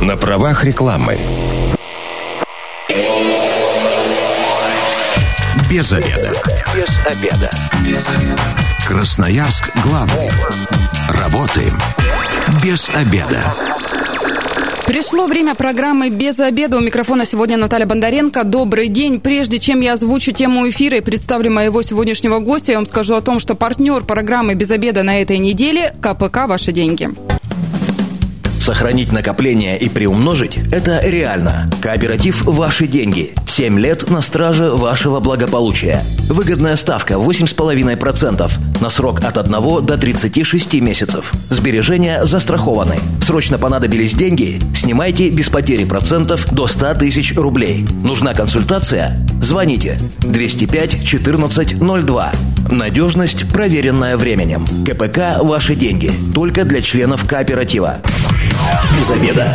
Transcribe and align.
На 0.00 0.16
правах 0.16 0.64
рекламы. 0.64 1.18
Без 5.70 5.92
обеда. 5.92 6.32
Без 6.74 7.06
обеда. 7.06 7.50
Без 7.86 8.08
обеда. 8.08 8.42
Красноярск 8.86 9.70
главный. 9.82 10.30
Работаем 11.08 11.74
без 12.62 12.88
обеда. 12.94 13.42
Пришло 14.86 15.26
время 15.26 15.54
программы 15.54 16.10
«Без 16.10 16.38
обеда». 16.38 16.76
У 16.76 16.80
микрофона 16.80 17.24
сегодня 17.24 17.56
Наталья 17.56 17.86
Бондаренко. 17.86 18.44
Добрый 18.44 18.88
день. 18.88 19.18
Прежде 19.18 19.58
чем 19.58 19.80
я 19.80 19.94
озвучу 19.94 20.32
тему 20.32 20.68
эфира 20.68 20.98
и 20.98 21.00
представлю 21.00 21.50
моего 21.50 21.80
сегодняшнего 21.80 22.38
гостя, 22.38 22.72
я 22.72 22.78
вам 22.78 22.86
скажу 22.86 23.14
о 23.14 23.22
том, 23.22 23.38
что 23.38 23.54
партнер 23.54 24.04
программы 24.04 24.54
«Без 24.54 24.70
обеда» 24.70 25.02
на 25.02 25.22
этой 25.22 25.38
неделе– 25.38 25.94
КПК 26.02 26.46
«Ваши 26.46 26.70
деньги». 26.70 27.08
Сохранить 28.64 29.12
накопление 29.12 29.78
и 29.78 29.90
приумножить– 29.90 30.58
это 30.72 30.98
реально. 31.06 31.68
Кооператив 31.82 32.44
«Ваши 32.46 32.86
деньги». 32.86 33.34
7 33.46 33.78
лет 33.78 34.08
на 34.08 34.22
страже 34.22 34.70
вашего 34.70 35.20
благополучия. 35.20 36.02
Выгодная 36.30 36.76
ставка 36.76 37.14
8,5% 37.14 38.50
на 38.80 38.88
срок 38.88 39.20
от 39.22 39.36
1 39.36 39.84
до 39.84 39.98
36 39.98 40.80
месяцев. 40.80 41.30
Сбережения 41.50 42.24
застрахованы. 42.24 42.96
Срочно 43.20 43.58
понадобились 43.58 44.14
деньги? 44.14 44.58
Снимайте 44.74 45.28
без 45.28 45.50
потери 45.50 45.84
процентов 45.84 46.50
до 46.50 46.66
100 46.66 46.94
тысяч 46.94 47.36
рублей. 47.36 47.86
Нужна 48.02 48.32
консультация? 48.32 49.18
Звоните 49.42 49.98
205 50.20 51.04
14 51.04 51.78
02. 51.78 52.32
Надежность, 52.70 53.50
проверенная 53.52 54.16
временем. 54.16 54.66
КПК 54.86 55.42
«Ваши 55.42 55.74
деньги». 55.74 56.10
Только 56.34 56.64
для 56.64 56.80
членов 56.82 57.26
кооператива. 57.26 57.98
Без 58.98 59.10
обеда. 59.10 59.54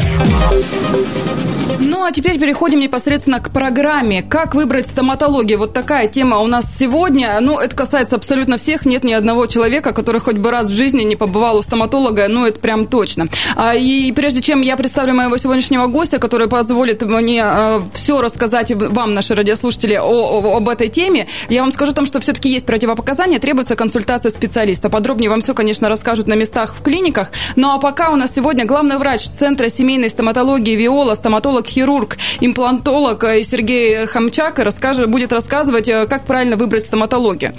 А 2.10 2.12
теперь 2.12 2.40
переходим 2.40 2.80
непосредственно 2.80 3.40
к 3.40 3.52
программе. 3.52 4.24
Как 4.24 4.56
выбрать 4.56 4.88
стоматологию? 4.88 5.60
Вот 5.60 5.74
такая 5.74 6.08
тема 6.08 6.40
у 6.40 6.48
нас 6.48 6.66
сегодня. 6.76 7.38
Ну, 7.40 7.60
это 7.60 7.76
касается 7.76 8.16
абсолютно 8.16 8.58
всех. 8.58 8.84
Нет 8.88 9.04
ни 9.04 9.14
одного 9.14 9.46
человека, 9.46 9.92
который 9.92 10.20
хоть 10.20 10.38
бы 10.38 10.50
раз 10.50 10.72
в 10.72 10.74
жизни 10.74 11.04
не 11.04 11.16
побывал 11.16 11.58
у 11.58 11.62
стоматолога. 11.62 12.28
Ну, 12.28 12.48
это 12.48 12.60
прям 12.60 12.88
точно. 12.88 13.28
А, 13.56 13.76
и 13.76 14.12
прежде 14.12 14.42
чем 14.42 14.62
я 14.62 14.76
представлю 14.76 15.14
моего 15.14 15.38
сегодняшнего 15.38 15.86
гостя, 15.86 16.18
который 16.18 16.50
позволит 16.50 17.04
мне 17.04 17.44
а, 17.44 17.84
все 17.94 18.22
рассказать 18.22 18.72
вам, 18.72 19.14
наши 19.14 19.36
радиослушатели, 19.36 19.94
о, 19.94 20.58
об 20.58 20.68
этой 20.68 20.88
теме, 20.88 21.28
я 21.48 21.62
вам 21.62 21.72
скажу 21.72 21.92
о 21.92 21.94
том, 21.94 22.08
что 22.08 22.20
все-таки 22.20 22.50
есть 22.50 22.66
противопоказания, 22.66 23.38
требуется 23.38 23.76
консультация 23.76 24.32
специалиста. 24.32 24.90
Подробнее 24.90 25.30
вам 25.30 25.42
все, 25.42 25.54
конечно, 25.54 25.88
расскажут 25.90 26.26
на 26.26 26.34
местах 26.34 26.74
в 26.76 26.82
клиниках. 26.82 27.32
Ну, 27.56 27.72
а 27.72 27.78
пока 27.78 28.10
у 28.10 28.16
нас 28.16 28.34
сегодня 28.34 28.66
главный 28.66 28.98
врач 28.98 29.28
Центра 29.28 29.70
семейной 29.70 30.10
стоматологии 30.10 30.76
Виола, 30.76 31.14
стоматолог 31.14 31.68
хирург, 32.00 32.18
имплантолог 32.40 33.24
э, 33.24 33.44
Сергей 33.44 34.06
Хамчак 34.06 34.60
расскажет, 34.60 35.10
будет 35.10 35.32
рассказывать, 35.32 35.90
э, 35.90 36.06
как 36.08 36.26
правильно 36.26 36.56
выбрать 36.56 36.86
стоматологию. 36.86 37.54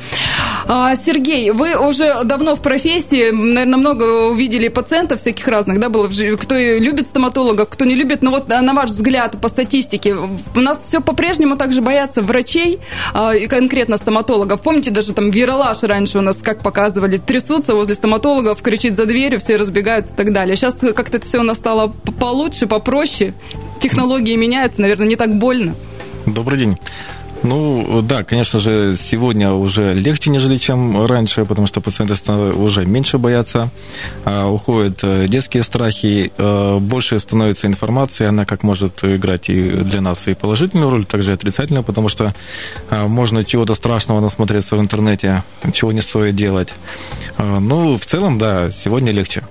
А, 0.66 0.94
Сергей, 0.96 1.50
вы 1.50 1.76
уже 1.76 2.24
давно 2.24 2.56
в 2.56 2.60
профессии, 2.60 3.30
наверное, 3.30 3.78
много 3.78 4.28
увидели 4.28 4.68
пациентов 4.68 5.20
всяких 5.20 5.46
разных, 5.48 5.80
да, 5.80 5.88
было, 5.88 6.08
кто 6.08 6.56
любит 6.56 7.08
стоматологов, 7.08 7.68
кто 7.68 7.84
не 7.84 7.94
любит, 7.94 8.22
но 8.22 8.30
вот 8.30 8.50
э, 8.50 8.60
на 8.60 8.74
ваш 8.74 8.90
взгляд 8.90 9.40
по 9.40 9.48
статистике, 9.48 10.14
у 10.14 10.60
нас 10.60 10.78
все 10.84 11.00
по-прежнему 11.00 11.56
также 11.56 11.82
боятся 11.82 12.22
врачей, 12.22 12.78
а, 13.14 13.34
и 13.34 13.46
конкретно 13.46 13.96
стоматологов. 13.96 14.60
Помните, 14.62 14.90
даже 14.90 15.12
там 15.12 15.30
Виралаш 15.30 15.82
раньше 15.82 16.18
у 16.18 16.22
нас, 16.22 16.38
как 16.42 16.62
показывали, 16.62 17.16
трясутся 17.16 17.74
возле 17.74 17.94
стоматологов, 17.94 18.62
кричит 18.62 18.96
за 18.96 19.06
дверью, 19.06 19.40
все 19.40 19.56
разбегаются 19.56 20.14
и 20.14 20.16
так 20.16 20.32
далее. 20.32 20.56
Сейчас 20.56 20.76
как-то 20.94 21.16
это 21.16 21.26
все 21.26 21.40
у 21.40 21.42
нас 21.42 21.58
стало 21.58 21.92
получше, 22.18 22.66
попроще, 22.66 23.34
технологии 23.80 24.29
меняются, 24.36 24.80
наверное, 24.80 25.06
не 25.06 25.16
так 25.16 25.36
больно. 25.36 25.74
Добрый 26.26 26.58
день. 26.58 26.76
Ну, 27.42 28.02
да, 28.02 28.22
конечно 28.22 28.60
же, 28.60 28.96
сегодня 29.00 29.52
уже 29.52 29.94
легче, 29.94 30.30
нежели 30.30 30.56
чем 30.56 31.06
раньше, 31.06 31.44
потому 31.44 31.66
что 31.66 31.80
пациенты 31.80 32.14
уже 32.32 32.84
меньше 32.84 33.16
боятся, 33.18 33.70
а, 34.24 34.46
уходят 34.48 34.98
э, 35.02 35.26
детские 35.26 35.62
страхи, 35.62 36.32
э, 36.36 36.78
больше 36.80 37.18
становится 37.18 37.66
информации, 37.66 38.26
она 38.26 38.44
как 38.44 38.62
может 38.62 39.02
играть 39.02 39.48
и 39.48 39.70
для 39.70 40.02
нас 40.02 40.28
и 40.28 40.34
положительную 40.34 40.90
роль, 40.90 41.06
также 41.06 41.30
и 41.30 41.34
отрицательную, 41.34 41.82
потому 41.82 42.10
что 42.10 42.34
а, 42.90 43.06
можно 43.08 43.42
чего-то 43.42 43.74
страшного 43.74 44.20
насмотреться 44.20 44.76
в 44.76 44.80
интернете, 44.80 45.42
чего 45.72 45.92
не 45.92 46.02
стоит 46.02 46.36
делать. 46.36 46.74
А, 47.38 47.58
ну, 47.58 47.96
в 47.96 48.04
целом, 48.04 48.38
да, 48.38 48.70
сегодня 48.70 49.12
легче. 49.12 49.42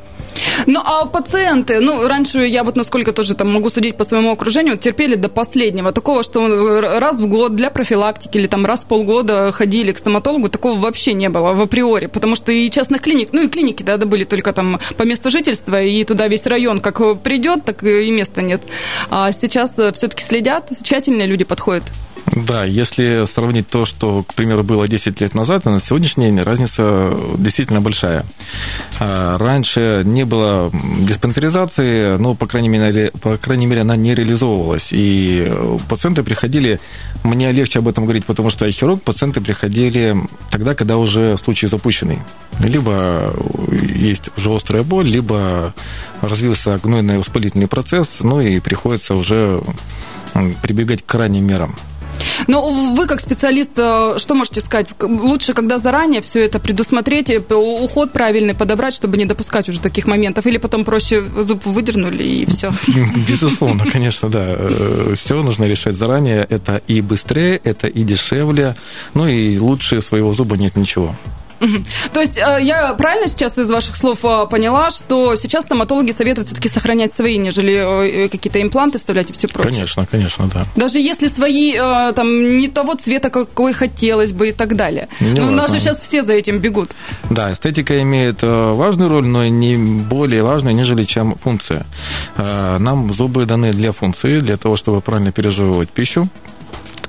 Ну, 0.65 0.81
а 0.83 1.05
пациенты, 1.05 1.79
ну, 1.79 2.07
раньше 2.07 2.41
я 2.41 2.63
вот 2.63 2.75
насколько 2.75 3.11
тоже 3.11 3.35
там 3.35 3.51
могу 3.51 3.69
судить 3.69 3.97
по 3.97 4.03
своему 4.03 4.31
окружению, 4.31 4.77
терпели 4.77 5.15
до 5.15 5.29
последнего. 5.29 5.91
Такого, 5.91 6.23
что 6.23 6.81
раз 6.81 7.19
в 7.19 7.27
год 7.27 7.55
для 7.55 7.69
профилактики 7.69 8.37
или 8.37 8.47
там 8.47 8.65
раз 8.65 8.83
в 8.83 8.87
полгода 8.87 9.51
ходили 9.51 9.91
к 9.91 9.97
стоматологу, 9.97 10.49
такого 10.49 10.79
вообще 10.79 11.13
не 11.13 11.29
было 11.29 11.53
в 11.53 11.61
априори, 11.61 12.07
потому 12.07 12.35
что 12.35 12.51
и 12.51 12.69
частных 12.69 13.01
клиник, 13.01 13.29
ну, 13.31 13.43
и 13.43 13.47
клиники, 13.47 13.83
да, 13.83 13.97
были 13.97 14.23
только 14.23 14.53
там 14.53 14.79
по 14.97 15.03
месту 15.03 15.29
жительства, 15.29 15.81
и 15.81 16.03
туда 16.03 16.27
весь 16.27 16.45
район 16.45 16.79
как 16.79 17.21
придет, 17.21 17.65
так 17.65 17.83
и 17.83 18.09
места 18.11 18.41
нет. 18.41 18.61
А 19.09 19.31
сейчас 19.31 19.71
все-таки 19.71 20.23
следят, 20.23 20.69
тщательные 20.81 21.27
люди 21.27 21.43
подходят. 21.43 21.83
Да, 22.25 22.63
если 22.63 23.25
сравнить 23.25 23.67
то, 23.69 23.85
что, 23.85 24.23
к 24.23 24.33
примеру, 24.33 24.63
было 24.63 24.87
10 24.87 25.21
лет 25.21 25.33
назад, 25.33 25.65
и 25.65 25.69
на 25.69 25.79
сегодняшний 25.79 26.25
день 26.25 26.41
разница 26.41 27.17
действительно 27.37 27.81
большая. 27.81 28.25
А, 28.99 29.37
раньше 29.37 30.03
не 30.05 30.25
было 30.25 30.71
диспансеризации, 30.99 32.17
но, 32.17 32.35
по 32.35 32.45
крайней 32.45 32.69
мере, 32.69 33.11
по 33.21 33.37
крайней 33.37 33.65
мере 33.65 33.81
она 33.81 33.95
не 33.95 34.15
реализовывалась. 34.15 34.89
И 34.91 35.51
пациенты 35.87 36.23
приходили, 36.23 36.79
мне 37.23 37.51
легче 37.51 37.79
об 37.79 37.87
этом 37.87 38.05
говорить, 38.05 38.25
потому 38.25 38.49
что 38.49 38.65
я 38.65 38.71
хирург, 38.71 39.03
пациенты 39.03 39.41
приходили 39.41 40.15
тогда, 40.49 40.75
когда 40.75 40.97
уже 40.97 41.37
случай 41.37 41.67
запущенный. 41.67 42.19
Либо 42.59 43.33
есть 43.95 44.29
уже 44.37 44.53
острая 44.53 44.83
боль, 44.83 45.07
либо 45.07 45.73
развился 46.21 46.79
гнойный 46.81 47.17
воспалительный 47.17 47.67
процесс, 47.67 48.17
ну 48.19 48.41
и 48.41 48.59
приходится 48.59 49.15
уже 49.15 49.61
прибегать 50.61 51.01
к 51.01 51.05
крайним 51.05 51.45
мерам. 51.45 51.75
Но 52.47 52.69
вы 52.93 53.05
как 53.05 53.19
специалист, 53.19 53.71
э, 53.77 54.15
что 54.17 54.35
можете 54.35 54.61
сказать? 54.61 54.87
Лучше, 55.01 55.53
когда 55.53 55.77
заранее 55.77 56.21
все 56.21 56.45
это 56.45 56.59
предусмотреть, 56.59 57.31
уход 57.49 58.11
правильный 58.11 58.53
подобрать, 58.53 58.95
чтобы 58.95 59.17
не 59.17 59.25
допускать 59.25 59.69
уже 59.69 59.79
таких 59.79 60.07
моментов, 60.07 60.45
или 60.45 60.57
потом 60.57 60.85
проще 60.85 61.21
зуб 61.21 61.65
выдернули 61.65 62.23
и 62.23 62.45
все? 62.45 62.73
Безусловно, 63.27 63.85
конечно, 63.85 64.29
да. 64.29 64.45
Э, 64.49 65.13
все 65.15 65.41
нужно 65.41 65.65
решать 65.65 65.95
заранее. 65.95 66.45
Это 66.49 66.81
и 66.87 67.01
быстрее, 67.01 67.59
это 67.63 67.87
и 67.87 68.03
дешевле, 68.03 68.75
ну 69.13 69.27
и 69.27 69.57
лучше 69.57 70.01
своего 70.01 70.33
зуба 70.33 70.57
нет 70.57 70.75
ничего. 70.75 71.15
То 72.13 72.21
есть 72.21 72.37
э, 72.37 72.59
я 72.61 72.93
правильно 72.93 73.27
сейчас 73.27 73.57
из 73.57 73.69
ваших 73.69 73.95
слов 73.95 74.19
э, 74.23 74.45
поняла, 74.49 74.91
что 74.91 75.35
сейчас 75.35 75.65
стоматологи 75.65 76.11
советуют 76.11 76.47
все-таки 76.47 76.69
сохранять 76.69 77.13
свои, 77.13 77.37
нежели 77.37 78.25
э, 78.25 78.29
какие-то 78.29 78.61
импланты 78.61 78.97
вставлять 78.97 79.29
и 79.29 79.33
все 79.33 79.47
прочее? 79.47 79.73
Конечно, 79.73 80.05
конечно, 80.05 80.49
да. 80.53 80.65
Даже 80.75 80.99
если 80.99 81.27
свои 81.27 81.73
там 82.15 82.57
не 82.57 82.67
того 82.67 82.95
цвета, 82.95 83.29
какой 83.29 83.73
хотелось 83.73 84.31
бы 84.31 84.49
и 84.49 84.51
так 84.51 84.75
далее. 84.75 85.07
Не 85.19 85.39
ну, 85.39 85.47
у 85.47 85.51
нас 85.51 85.71
же 85.71 85.79
сейчас 85.79 85.99
все 85.99 86.23
за 86.23 86.33
этим 86.33 86.59
бегут. 86.59 86.91
Да, 87.29 87.51
эстетика 87.51 88.01
имеет 88.01 88.41
важную 88.41 89.09
роль, 89.09 89.25
но 89.25 89.45
не 89.47 89.75
более 89.75 90.43
важную, 90.43 90.75
нежели 90.75 91.03
чем 91.03 91.35
функция. 91.35 91.85
Нам 92.37 93.11
зубы 93.13 93.45
даны 93.45 93.71
для 93.71 93.91
функции, 93.91 94.39
для 94.39 94.57
того, 94.57 94.75
чтобы 94.75 95.01
правильно 95.01 95.31
пережевывать 95.31 95.89
пищу, 95.89 96.27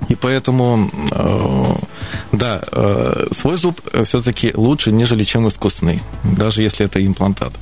и 0.08 0.14
поэтому, 0.14 0.90
да, 2.32 2.60
э, 2.70 3.26
свой 3.32 3.56
зуб 3.56 3.80
все-таки 4.04 4.52
лучше, 4.54 4.92
нежели 4.92 5.24
чем 5.24 5.48
искусственный, 5.48 6.02
даже 6.36 6.62
если 6.62 6.86
это 6.86 7.04
имплантат. 7.04 7.52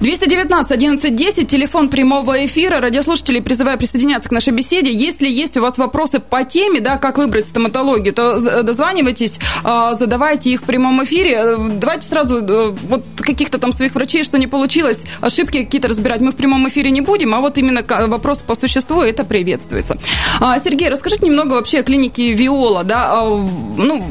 219 0.00 0.70
11 0.70 1.14
10, 1.14 1.48
телефон 1.48 1.88
прямого 1.88 2.44
эфира. 2.46 2.80
Радиослушатели 2.80 3.40
призываю 3.40 3.78
присоединяться 3.78 4.28
к 4.28 4.32
нашей 4.32 4.52
беседе. 4.52 4.92
Если 4.92 5.28
есть 5.28 5.56
у 5.56 5.60
вас 5.60 5.78
вопросы 5.78 6.20
по 6.20 6.44
теме, 6.44 6.80
да, 6.80 6.96
как 6.96 7.18
выбрать 7.18 7.48
стоматологию, 7.48 8.14
то 8.14 8.62
дозванивайтесь, 8.62 9.38
а, 9.64 9.94
задавайте 9.94 10.50
их 10.50 10.62
в 10.62 10.64
прямом 10.64 11.02
эфире. 11.04 11.56
Давайте 11.70 12.06
сразу 12.06 12.36
э, 12.36 12.74
вот 12.88 13.04
каких-то 13.16 13.58
там 13.58 13.72
своих 13.72 13.94
врачей, 13.94 14.24
что 14.24 14.38
не 14.38 14.46
получилось, 14.46 15.04
ошибки 15.20 15.64
какие-то 15.64 15.88
разбирать 15.88 16.20
мы 16.20 16.32
в 16.32 16.36
прямом 16.36 16.68
эфире 16.68 16.90
не 16.90 17.00
будем, 17.00 17.34
а 17.34 17.40
вот 17.40 17.58
именно 17.58 17.82
вопрос 18.06 18.42
по 18.42 18.54
существу, 18.54 19.02
это 19.02 19.24
приветствуется. 19.24 19.98
А, 20.40 20.58
Сергей, 20.58 20.88
расскажите 20.88 21.26
немного 21.26 21.54
вообще 21.54 21.80
о 21.80 21.82
клинике 21.82 22.32
Виола, 22.32 22.84
да, 22.84 23.10
а, 23.12 23.24
ну, 23.24 24.04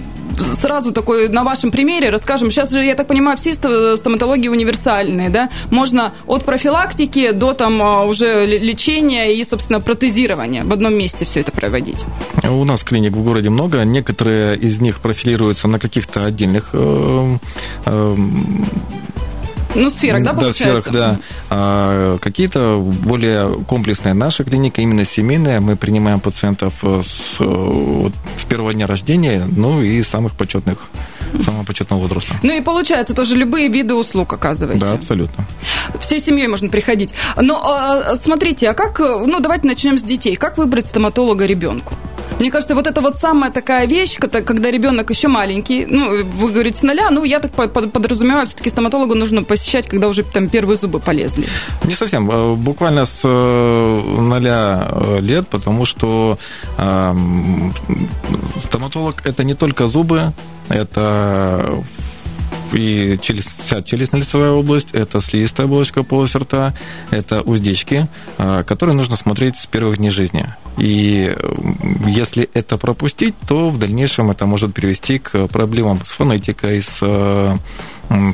сразу 0.54 0.92
такой 0.92 1.30
на 1.30 1.44
вашем 1.44 1.72
примере 1.72 2.10
расскажем. 2.10 2.51
Сейчас 2.51 2.72
же, 2.72 2.84
я 2.84 2.95
так 2.95 3.07
понимаю, 3.07 3.38
все 3.38 3.54
стоматологии 3.54 4.48
универсальные, 4.48 5.30
да? 5.30 5.50
Можно 5.72 6.13
от 6.25 6.45
профилактики 6.45 7.31
до 7.31 7.54
там 7.54 7.81
а, 7.81 8.06
уже 8.06 8.45
лечения 8.45 9.34
и, 9.34 9.44
собственно, 9.44 9.81
протезирования 9.81 10.63
в 10.63 10.74
одном 10.74 10.95
месте 10.95 11.25
все 11.25 11.42
это 11.42 11.51
проводить. 11.51 12.04
У 12.44 12.63
нас 12.63 12.84
клиник 12.84 13.13
в 13.13 13.24
городе 13.24 13.50
много. 13.50 13.84
Некоторые 13.84 14.57
из 14.57 14.80
них 14.80 15.00
профилируются 15.00 15.68
на 15.68 15.80
каких-то 15.80 16.25
отдельных 16.25 16.69
э, 16.74 17.38
э, 17.86 18.16
Ну, 19.77 19.89
сферок, 19.89 20.24
да, 20.24 20.33
получается? 20.33 20.65
Да, 20.65 20.81
сферок, 20.81 20.91
да. 20.91 21.19
А, 21.50 22.18
какие-то 22.18 22.79
более 22.79 23.63
комплексные. 23.63 24.13
Наша 24.13 24.44
клиника 24.44 24.81
именно 24.81 25.06
семейная. 25.06 25.59
Мы 25.59 25.75
принимаем 25.75 26.19
пациентов 26.19 26.74
с, 26.83 27.35
вот, 27.39 28.13
с 28.38 28.44
первого 28.44 28.74
дня 28.74 28.88
рождения, 28.88 29.47
ну 29.50 29.81
и 29.81 30.01
самых 30.03 30.35
почетных 30.35 30.89
самого 31.44 31.63
почетного 31.63 32.01
возраста. 32.01 32.33
Ну 32.41 32.57
и 32.57 32.62
получается 32.62 33.13
тоже 33.13 33.35
любые 33.35 33.68
виды 33.68 33.94
услуг 33.94 34.31
оказываете. 34.33 34.85
Да, 34.85 34.94
абсолютно. 34.94 35.45
Всей 36.00 36.19
семьей 36.19 36.47
можно 36.47 36.69
приходить. 36.69 37.13
Но 37.35 37.62
а, 37.63 38.15
смотрите, 38.15 38.69
а 38.69 38.74
как, 38.74 39.00
ну 39.00 39.39
давайте 39.39 39.68
начнем 39.68 39.97
с 39.97 40.03
детей. 40.03 40.35
Как 40.35 40.57
выбрать 40.57 40.88
стоматолога 40.88 41.45
ребенку? 41.45 41.95
Мне 42.39 42.51
кажется, 42.51 42.75
вот 42.75 42.86
это 42.86 43.01
вот 43.01 43.18
самая 43.18 43.51
такая 43.51 43.88
вещь, 43.88 44.18
когда 44.18 44.69
ребенок 44.69 45.10
еще 45.10 45.28
маленький, 45.28 45.86
ну, 45.86 46.24
вы 46.24 46.51
говорите 46.51 46.78
с 46.78 46.84
нуля, 46.84 47.10
ну, 47.10 47.24
я 47.24 47.39
так 47.39 47.51
подразумеваю, 47.51 48.45
все-таки 48.45 48.69
стоматологу 48.69 49.16
нужно 49.16 49.44
посещать, 49.44 49.88
когда 49.88 50.07
уже 50.07 50.24
там 50.24 50.48
первые 50.50 50.78
зубы 50.78 51.00
полезли. 51.00 51.48
Не 51.84 51.94
совсем, 51.94 52.30
э, 52.30 52.56
буквально 52.56 53.06
с 53.06 53.22
э, 53.24 54.01
нуля 54.19 54.88
э, 54.92 55.19
лет, 55.22 55.48
потому 55.48 55.86
что 55.86 56.38
стоматолог 58.63 59.25
это 59.25 59.44
не 59.44 59.54
только 59.54 59.88
зубы, 59.88 60.34
это 60.69 61.84
и 62.74 63.18
челюстно-лицевая 63.22 64.52
область, 64.52 64.92
это 64.92 65.22
слизистая 65.22 65.68
оболочка 65.68 66.04
полости 66.04 66.38
рта, 66.38 66.74
это 67.12 67.42
уздечки, 67.42 68.08
а, 68.38 68.64
которые 68.64 68.96
нужно 68.96 69.18
смотреть 69.18 69.58
с 69.58 69.68
первых 69.68 69.98
дней 69.98 70.10
жизни. 70.10 70.54
И 70.78 71.36
если 72.06 72.50
это 72.54 72.78
пропустить, 72.78 73.36
то 73.48 73.69
в 73.69 73.80
дальнейшем 73.80 74.30
это 74.30 74.46
может 74.46 74.74
привести 74.74 75.18
к 75.19 75.48
проблемам 75.48 76.04
с 76.06 76.12
фонетикой, 76.12 76.81
с 76.81 77.60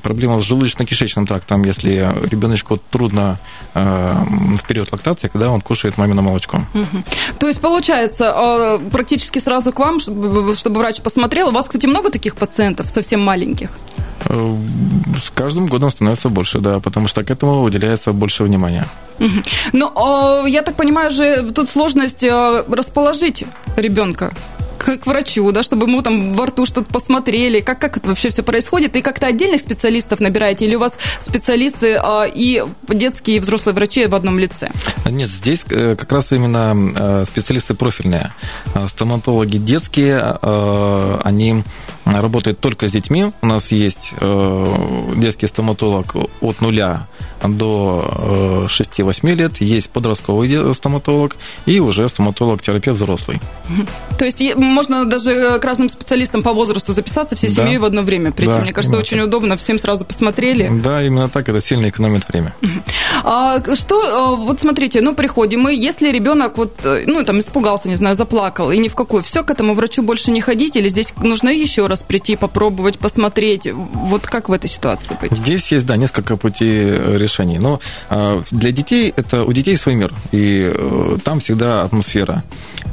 проблемам 0.01 0.41
с 0.41 0.45
желудочно-кишечным 0.49 1.25
трактом, 1.25 1.63
если 1.63 2.11
ребеночку 2.29 2.77
трудно 2.77 3.39
э, 3.73 4.13
в 4.61 4.67
период 4.67 4.91
лактации, 4.91 5.27
когда 5.27 5.49
он 5.49 5.61
кушает 5.61 5.97
мамино 5.97 6.21
молочко. 6.21 6.61
Угу. 6.73 7.03
То 7.39 7.47
есть, 7.47 7.61
получается, 7.61 8.33
э, 8.35 8.89
практически 8.91 9.39
сразу 9.39 9.71
к 9.71 9.79
вам, 9.79 9.99
чтобы, 9.99 10.55
чтобы 10.55 10.79
врач 10.79 11.01
посмотрел. 11.01 11.49
У 11.49 11.51
вас, 11.51 11.65
кстати, 11.65 11.85
много 11.85 12.09
таких 12.09 12.35
пациентов, 12.35 12.89
совсем 12.89 13.21
маленьких? 13.21 13.69
Э, 14.25 14.57
с 15.23 15.29
каждым 15.29 15.67
годом 15.67 15.91
становится 15.91 16.29
больше, 16.29 16.59
да, 16.59 16.79
потому 16.79 17.07
что 17.07 17.23
к 17.23 17.31
этому 17.31 17.63
уделяется 17.63 18.13
больше 18.13 18.43
внимания. 18.43 18.87
Ну, 19.73 20.45
я 20.45 20.63
так 20.63 20.75
понимаю, 20.75 21.11
же 21.11 21.49
тут 21.51 21.69
сложность 21.69 22.23
э, 22.23 22.63
расположить 22.67 23.45
ребенка 23.77 24.33
к, 24.83 24.97
к 24.97 25.07
врачу, 25.07 25.51
да, 25.51 25.63
чтобы 25.63 25.87
ему 25.87 26.01
там 26.01 26.33
во 26.33 26.47
рту 26.47 26.65
что-то 26.65 26.91
посмотрели, 26.91 27.61
как, 27.61 27.79
как 27.79 27.97
это 27.97 28.09
вообще 28.09 28.29
все 28.29 28.43
происходит, 28.43 28.95
и 28.95 29.01
как-то 29.01 29.27
отдельных 29.27 29.61
специалистов 29.61 30.19
набираете, 30.19 30.65
или 30.65 30.75
у 30.75 30.79
вас 30.79 30.93
специалисты 31.21 31.95
а, 31.95 32.25
и 32.25 32.63
детские, 32.89 33.37
и 33.37 33.39
взрослые 33.39 33.73
врачи 33.73 34.05
в 34.05 34.15
одном 34.15 34.37
лице? 34.37 34.69
Нет, 35.05 35.29
здесь 35.29 35.65
э, 35.69 35.95
как 35.95 36.11
раз 36.11 36.31
именно 36.31 36.75
э, 36.95 37.25
специалисты 37.25 37.73
профильные. 37.73 38.33
Э, 38.73 38.87
стоматологи 38.87 39.57
детские, 39.57 40.19
они 41.23 41.63
работают 42.05 42.59
только 42.59 42.87
с 42.87 42.91
детьми. 42.91 43.31
У 43.41 43.45
нас 43.45 43.71
есть 43.71 44.13
детский 45.15 45.47
стоматолог 45.47 46.15
от 46.41 46.61
нуля 46.61 47.07
до 47.43 48.67
6-8 48.67 49.35
лет, 49.35 49.61
есть 49.61 49.89
подростковый 49.89 50.73
стоматолог 50.73 51.35
и 51.65 51.79
уже 51.79 52.07
стоматолог-терапевт 52.07 52.97
взрослый. 52.97 53.39
То 54.17 54.25
есть 54.25 54.55
можно 54.55 55.05
даже 55.05 55.31
э, 55.31 55.59
к 55.59 55.65
разным 55.65 55.89
специалистам 55.89 56.43
по 56.43 56.53
возрасту 56.53 56.93
записаться 56.93 57.35
всей 57.35 57.49
семьей 57.49 57.77
да. 57.77 57.81
в 57.81 57.85
одно 57.85 58.01
время 58.01 58.31
прийти. 58.31 58.53
Да, 58.53 58.59
Мне 58.61 58.73
кажется, 58.73 58.97
очень 58.97 59.17
так. 59.17 59.27
удобно, 59.27 59.57
всем 59.57 59.79
сразу 59.79 60.05
посмотрели. 60.05 60.69
Да, 60.83 61.03
именно 61.03 61.29
так, 61.29 61.49
это 61.49 61.61
сильно 61.61 61.89
экономит 61.89 62.27
время. 62.27 62.53
А, 63.25 63.61
что, 63.75 64.03
э, 64.03 64.35
вот 64.35 64.59
смотрите, 64.59 64.99
ну, 65.01 65.15
приходим 65.15 65.61
мы, 65.61 65.73
если 65.73 66.11
ребенок 66.11 66.57
вот, 66.57 66.73
э, 66.83 67.03
ну, 67.05 67.23
там, 67.23 67.39
испугался, 67.39 67.87
не 67.87 67.95
знаю, 67.95 68.15
заплакал, 68.15 68.71
и 68.71 68.77
ни 68.77 68.89
в 68.89 68.95
какую, 68.95 69.23
все, 69.23 69.43
к 69.43 69.51
этому 69.51 69.75
врачу 69.75 70.01
больше 70.01 70.31
не 70.31 70.41
ходить, 70.41 70.75
или 70.75 70.89
здесь 70.89 71.13
нужно 71.21 71.49
еще 71.49 71.87
раз 71.87 71.92
прийти, 72.01 72.35
попробовать, 72.35 72.97
посмотреть, 72.97 73.67
вот 73.71 74.25
как 74.25 74.49
в 74.49 74.53
этой 74.53 74.69
ситуации 74.69 75.15
быть? 75.21 75.33
Здесь 75.33 75.71
есть, 75.71 75.85
да, 75.85 75.97
несколько 75.97 76.37
путей 76.37 76.91
решений, 77.17 77.59
но 77.59 77.79
а, 78.09 78.41
для 78.49 78.71
детей, 78.71 79.13
это 79.15 79.43
у 79.43 79.53
детей 79.53 79.77
свой 79.77 79.95
мир, 79.95 80.13
и 80.31 81.19
там 81.23 81.39
всегда 81.39 81.83
атмосфера. 81.83 82.43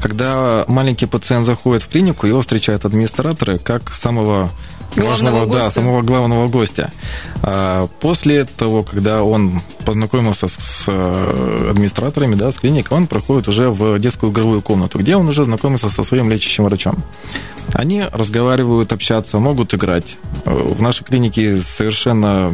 Когда 0.02 0.64
маленький 0.68 1.06
пациент 1.06 1.46
заходит 1.46 1.82
в 1.82 1.88
клинику, 1.88 2.26
его 2.26 2.40
встречают 2.40 2.84
администраторы 2.84 3.58
как 3.58 3.94
самого 3.94 4.50
главного, 4.96 5.46
гостя. 5.46 5.62
да, 5.64 5.70
самого 5.70 6.02
главного 6.02 6.48
гостя. 6.48 6.92
А 7.42 7.88
после 8.00 8.44
того, 8.44 8.82
когда 8.82 9.22
он 9.22 9.60
познакомился 9.84 10.48
с 10.48 10.88
администраторами, 10.88 12.34
да, 12.34 12.50
с 12.50 12.56
клиникой, 12.56 12.96
он 12.96 13.06
проходит 13.06 13.48
уже 13.48 13.70
в 13.70 13.98
детскую 13.98 14.32
игровую 14.32 14.62
комнату, 14.62 14.98
где 14.98 15.16
он 15.16 15.28
уже 15.28 15.44
знакомится 15.44 15.88
со 15.88 16.02
своим 16.02 16.30
лечащим 16.30 16.64
врачом. 16.64 17.02
Они 17.72 18.02
разговаривают, 18.10 18.92
общаться, 18.92 19.38
могут 19.38 19.74
играть. 19.74 20.16
В 20.44 20.82
нашей 20.82 21.04
клинике 21.04 21.58
совершенно 21.62 22.52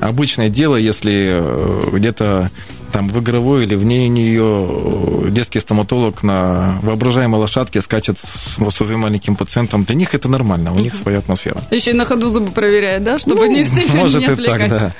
обычное 0.00 0.48
дело, 0.48 0.76
если 0.76 1.28
э, 1.30 1.88
где-то 1.92 2.50
там 2.92 3.08
в 3.08 3.18
игровой 3.20 3.64
или 3.64 3.74
вне 3.74 4.08
нее 4.08 4.68
э, 4.68 5.30
детский 5.30 5.60
стоматолог 5.60 6.22
на 6.22 6.78
воображаемой 6.82 7.40
лошадке 7.40 7.80
скачет 7.80 8.18
с, 8.18 8.56
со 8.56 8.84
своим 8.84 9.00
маленьким 9.00 9.36
пациентом. 9.36 9.84
Для 9.84 9.94
них 9.94 10.14
это 10.14 10.28
нормально, 10.28 10.72
у 10.72 10.78
них 10.78 10.94
своя 10.94 11.18
атмосфера. 11.18 11.62
Еще 11.70 11.90
и 11.90 11.94
на 11.94 12.04
ходу 12.04 12.28
зубы 12.28 12.50
проверяет, 12.50 13.04
да, 13.04 13.18
чтобы 13.18 13.46
ну, 13.46 13.52
не 13.52 13.64
сильно 13.64 13.94
Может 13.96 14.20
не 14.20 14.42
и 14.42 14.46
так, 14.46 14.68
да. 14.68 14.92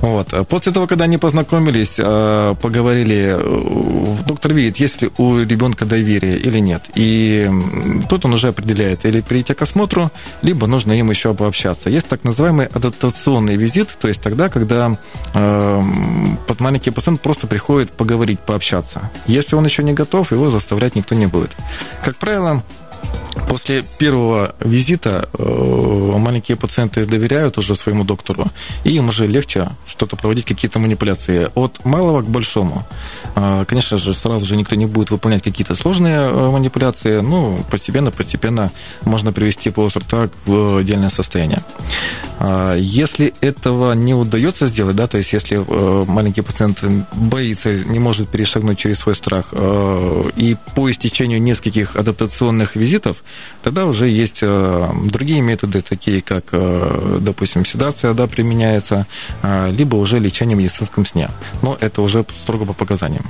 Вот. 0.00 0.48
После 0.48 0.72
того, 0.72 0.86
когда 0.86 1.04
они 1.04 1.18
познакомились, 1.18 1.94
э, 1.98 2.54
поговорили, 2.60 3.36
э, 3.38 4.24
доктор 4.26 4.52
видит, 4.52 4.76
есть 4.78 5.02
ли 5.02 5.10
у 5.18 5.38
ребенка 5.40 5.84
доверие 5.84 6.38
или 6.38 6.58
нет. 6.58 6.90
И 6.94 7.50
тут 8.08 8.24
он 8.24 8.34
уже 8.34 8.48
определяет, 8.48 9.04
или 9.04 9.20
прийти 9.20 9.54
к 9.54 9.62
осмотру, 9.62 10.10
либо 10.42 10.66
нужно 10.66 10.92
им 10.92 11.10
еще 11.10 11.34
пообщаться. 11.34 11.90
Есть 11.90 12.08
так 12.08 12.24
называемый 12.24 12.66
адаптационный 12.66 13.56
визит, 13.56 13.96
то 14.00 14.08
есть 14.08 14.20
тогда, 14.20 14.48
когда 14.48 14.96
маленький 16.64 16.90
пациент 16.90 17.20
просто 17.20 17.46
приходит 17.46 17.92
поговорить, 17.92 18.40
пообщаться. 18.40 19.10
Если 19.26 19.54
он 19.54 19.66
еще 19.66 19.82
не 19.82 19.92
готов, 19.92 20.32
его 20.32 20.48
заставлять 20.48 20.96
никто 20.96 21.14
не 21.14 21.26
будет. 21.26 21.50
Как 22.02 22.16
правило, 22.16 22.62
После 23.48 23.84
первого 23.98 24.54
визита 24.60 25.28
э, 25.32 26.18
маленькие 26.18 26.56
пациенты 26.56 27.04
доверяют 27.04 27.58
уже 27.58 27.74
своему 27.74 28.04
доктору, 28.04 28.50
и 28.84 28.90
им 28.90 29.08
уже 29.08 29.26
легче 29.26 29.70
что-то 29.86 30.16
проводить, 30.16 30.44
какие-то 30.44 30.78
манипуляции. 30.78 31.50
От 31.54 31.84
малого 31.84 32.22
к 32.22 32.28
большому. 32.28 32.86
Э, 33.34 33.64
конечно 33.66 33.98
же, 33.98 34.14
сразу 34.14 34.46
же 34.46 34.56
никто 34.56 34.76
не 34.76 34.86
будет 34.86 35.10
выполнять 35.10 35.42
какие-то 35.42 35.74
сложные 35.74 36.16
э, 36.16 36.50
манипуляции, 36.50 37.20
ну, 37.20 37.64
постепенно-постепенно 37.70 38.70
можно 39.02 39.32
привести 39.32 39.70
полость 39.70 39.96
рта 39.96 40.28
в 40.46 40.82
идеальное 40.82 41.10
состояние. 41.10 41.62
Если 42.76 43.32
этого 43.40 43.94
не 43.94 44.12
удается 44.12 44.66
сделать, 44.66 44.96
да, 44.96 45.06
то 45.06 45.18
есть 45.18 45.32
если 45.32 45.56
маленький 46.06 46.42
пациент 46.42 46.82
боится, 47.12 47.72
не 47.72 47.98
может 47.98 48.28
перешагнуть 48.28 48.78
через 48.78 48.98
свой 48.98 49.14
страх, 49.14 49.54
и 50.36 50.56
по 50.74 50.90
истечению 50.90 51.40
нескольких 51.40 51.96
адаптационных 51.96 52.76
визитов 52.76 53.23
Тогда 53.62 53.86
уже 53.86 54.08
есть 54.08 54.40
э, 54.42 54.88
другие 55.06 55.40
методы, 55.40 55.82
такие 55.82 56.20
как, 56.20 56.44
э, 56.52 57.18
допустим, 57.20 57.64
седация 57.64 58.12
да, 58.14 58.26
применяется, 58.26 59.06
э, 59.42 59.70
либо 59.70 59.96
уже 59.96 60.18
лечение 60.18 60.56
в 60.56 60.58
медицинском 60.58 61.06
сне. 61.06 61.30
Но 61.62 61.76
это 61.80 62.02
уже 62.02 62.24
строго 62.42 62.66
по 62.66 62.72
показаниям. 62.72 63.24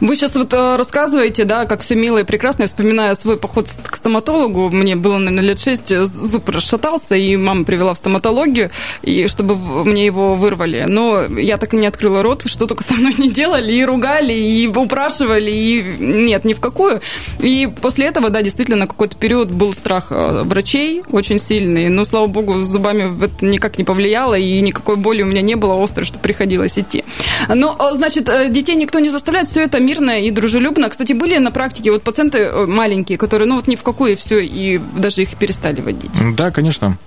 Вы 0.00 0.16
сейчас 0.16 0.34
вот 0.34 0.52
рассказываете, 0.52 1.44
да, 1.44 1.64
как 1.64 1.80
все 1.80 1.94
мило 1.94 2.18
и 2.18 2.24
прекрасно. 2.24 2.62
Я 2.62 2.68
вспоминаю 2.68 3.16
свой 3.16 3.38
поход 3.38 3.68
к 3.84 3.96
стоматологу. 3.96 4.70
Мне 4.70 4.96
было, 4.96 5.18
наверное, 5.18 5.48
лет 5.48 5.60
шесть, 5.60 5.88
зуб 6.04 6.48
расшатался, 6.48 7.14
и 7.14 7.36
мама 7.36 7.64
привела 7.64 7.94
в 7.94 7.98
стоматологию, 7.98 8.70
и 9.02 9.26
чтобы 9.28 9.56
мне 9.84 10.06
его 10.06 10.34
вырвали. 10.34 10.84
Но 10.86 11.24
я 11.38 11.56
так 11.56 11.74
и 11.74 11.76
не 11.76 11.86
открыла 11.86 12.22
рот, 12.22 12.44
что 12.46 12.66
только 12.66 12.82
со 12.82 12.94
мной 12.94 13.14
не 13.18 13.30
делали, 13.30 13.72
и 13.72 13.84
ругали, 13.84 14.32
и 14.32 14.66
упрашивали, 14.66 15.50
и 15.50 15.96
нет, 15.98 16.44
ни 16.44 16.52
в 16.52 16.60
какую. 16.60 17.00
И 17.38 17.68
после 17.80 18.06
этого, 18.06 18.30
да, 18.30 18.42
действительно, 18.42 18.86
какой-то 18.86 19.13
период 19.16 19.50
был 19.50 19.72
страх 19.72 20.06
э, 20.10 20.42
врачей 20.44 21.02
очень 21.10 21.38
сильный, 21.38 21.88
но, 21.88 22.04
слава 22.04 22.26
богу, 22.26 22.62
с 22.62 22.66
зубами 22.66 23.24
это 23.24 23.44
никак 23.44 23.78
не 23.78 23.84
повлияло, 23.84 24.34
и 24.34 24.60
никакой 24.60 24.96
боли 24.96 25.22
у 25.22 25.26
меня 25.26 25.42
не 25.42 25.54
было 25.54 25.82
острой, 25.82 26.04
что 26.04 26.18
приходилось 26.18 26.78
идти. 26.78 27.04
Но, 27.48 27.76
э, 27.78 27.94
значит, 27.94 28.28
э, 28.28 28.48
детей 28.48 28.74
никто 28.76 28.98
не 28.98 29.08
заставляет, 29.08 29.48
все 29.48 29.62
это 29.62 29.80
мирно 29.80 30.20
и 30.20 30.30
дружелюбно. 30.30 30.88
Кстати, 30.88 31.12
были 31.12 31.38
на 31.38 31.50
практике 31.50 31.90
вот 31.90 32.02
пациенты 32.02 32.66
маленькие, 32.66 33.18
которые, 33.18 33.48
ну, 33.48 33.56
вот 33.56 33.66
ни 33.66 33.76
в 33.76 33.82
какую, 33.82 34.12
и 34.12 34.16
все, 34.16 34.40
и 34.40 34.78
даже 34.96 35.22
их 35.22 35.36
перестали 35.36 35.80
водить. 35.80 36.10
Да, 36.36 36.50
конечно. 36.50 36.98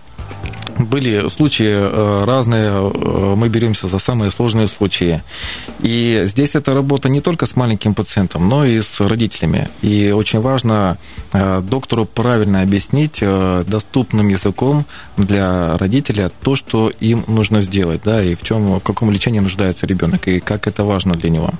Были 0.79 1.29
случаи 1.29 1.75
э, 1.75 2.25
разные, 2.25 2.69
э, 2.69 3.35
мы 3.35 3.49
беремся 3.49 3.87
за 3.87 3.97
самые 3.97 4.31
сложные 4.31 4.67
случаи. 4.67 5.21
И 5.81 6.23
здесь 6.25 6.55
эта 6.55 6.73
работа 6.73 7.09
не 7.09 7.21
только 7.21 7.45
с 7.45 7.55
маленьким 7.55 7.93
пациентом, 7.93 8.47
но 8.47 8.65
и 8.65 8.81
с 8.81 8.99
родителями. 8.99 9.69
И 9.81 10.11
очень 10.11 10.39
важно 10.39 10.97
э, 11.33 11.61
доктору 11.61 12.05
правильно 12.05 12.61
объяснить 12.61 13.23
доступным 13.67 14.29
языком 14.29 14.85
для 15.17 15.77
родителя 15.77 16.31
то, 16.41 16.55
что 16.55 16.91
им 16.99 17.23
нужно 17.27 17.61
сделать, 17.61 18.01
да, 18.03 18.23
и 18.23 18.35
в 18.35 18.43
чем, 18.43 18.79
в 18.79 18.83
каком 18.83 19.11
лечении 19.11 19.39
нуждается 19.39 19.85
ребенок, 19.85 20.27
и 20.27 20.39
как 20.39 20.67
это 20.67 20.83
важно 20.83 21.13
для 21.13 21.29
него. 21.29 21.51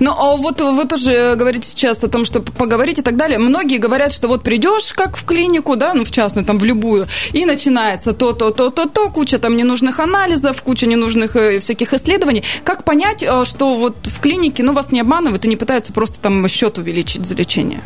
Ну, 0.00 0.12
а 0.12 0.36
вот 0.36 0.60
вы 0.60 0.84
тоже 0.84 1.34
говорите 1.36 1.68
сейчас 1.68 2.02
о 2.04 2.08
том, 2.08 2.24
что 2.24 2.40
поговорить 2.40 2.98
и 2.98 3.02
так 3.02 3.16
далее. 3.16 3.38
Многие 3.38 3.78
говорят, 3.78 4.12
что 4.12 4.28
вот 4.28 4.42
придешь 4.42 4.92
как 4.92 5.16
в 5.16 5.24
клинику, 5.24 5.76
да, 5.76 5.94
ну, 5.94 6.04
в 6.04 6.10
частную, 6.10 6.44
там, 6.44 6.58
в 6.58 6.64
любую, 6.64 7.06
и 7.32 7.44
начинается 7.44 8.12
то-то, 8.12 8.50
то-то-то, 8.56 9.10
куча 9.10 9.38
там 9.38 9.56
ненужных 9.56 10.00
анализов, 10.00 10.62
куча 10.62 10.86
ненужных 10.86 11.36
э, 11.36 11.60
всяких 11.60 11.92
исследований. 11.92 12.42
Как 12.64 12.84
понять, 12.84 13.22
э, 13.22 13.44
что 13.44 13.76
вот 13.76 13.96
в 14.04 14.20
клинике, 14.20 14.62
ну, 14.62 14.72
вас 14.72 14.90
не 14.90 15.00
обманывают 15.00 15.44
и 15.44 15.48
не 15.48 15.56
пытаются 15.56 15.92
просто 15.92 16.18
там 16.20 16.48
счет 16.48 16.78
увеличить 16.78 17.26
за 17.26 17.34
лечение? 17.34 17.82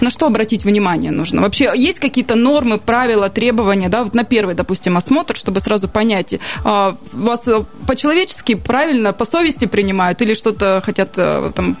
На 0.00 0.10
что 0.10 0.26
обратить 0.26 0.64
внимание 0.64 1.10
нужно? 1.10 1.42
Вообще 1.42 1.72
есть 1.74 1.98
какие-то 1.98 2.36
нормы, 2.36 2.78
правила, 2.78 3.28
требования, 3.28 3.88
да, 3.88 4.04
вот 4.04 4.14
на 4.14 4.24
первый, 4.24 4.54
допустим, 4.54 4.96
осмотр, 4.96 5.36
чтобы 5.36 5.60
сразу 5.60 5.88
понять, 5.88 6.34
а, 6.64 6.96
вас 7.12 7.46
э, 7.48 7.64
по-человечески 7.86 8.54
правильно, 8.54 9.12
по 9.12 9.24
совести 9.24 9.66
принимают 9.66 10.22
или 10.22 10.34
что-то 10.34 10.82
хотят 10.84 11.12
там 11.12 11.76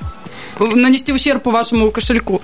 нанести 0.58 1.12
ущерб 1.12 1.42
по 1.42 1.50
вашему 1.50 1.90
кошельку? 1.90 2.42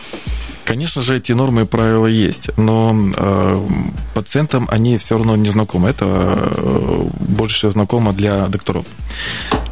Конечно 0.65 1.03
же, 1.03 1.17
эти 1.17 1.33
нормы 1.33 1.63
и 1.63 1.65
правила 1.67 2.07
есть, 2.07 2.57
но 2.57 2.95
э, 3.17 3.69
пациентам 4.15 4.67
они 4.71 4.97
все 4.99 5.17
равно 5.17 5.37
не 5.37 5.51
знакомы. 5.51 5.91
Это 5.91 6.07
э, 6.07 7.09
больше 7.21 7.71
знакомо 7.71 8.13
для 8.13 8.47
докторов. 8.49 8.87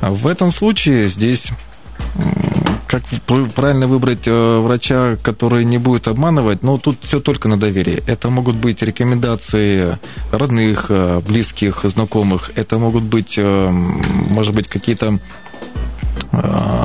В 0.00 0.26
этом 0.26 0.52
случае 0.52 1.08
здесь 1.08 1.48
как 2.92 3.02
правильно 3.54 3.86
выбрать 3.86 4.26
э, 4.28 4.58
врача, 4.58 5.16
который 5.16 5.64
не 5.64 5.78
будет 5.78 6.08
обманывать, 6.08 6.62
но 6.62 6.76
тут 6.76 6.98
все 7.00 7.20
только 7.20 7.48
на 7.48 7.58
доверии. 7.58 8.02
Это 8.06 8.28
могут 8.28 8.56
быть 8.56 8.82
рекомендации 8.82 9.98
родных, 10.30 10.86
э, 10.90 11.20
близких, 11.26 11.84
знакомых. 11.84 12.50
Это 12.54 12.78
могут 12.78 13.04
быть, 13.04 13.36
э, 13.38 13.70
может 13.70 14.54
быть, 14.54 14.68
какие-то 14.68 15.18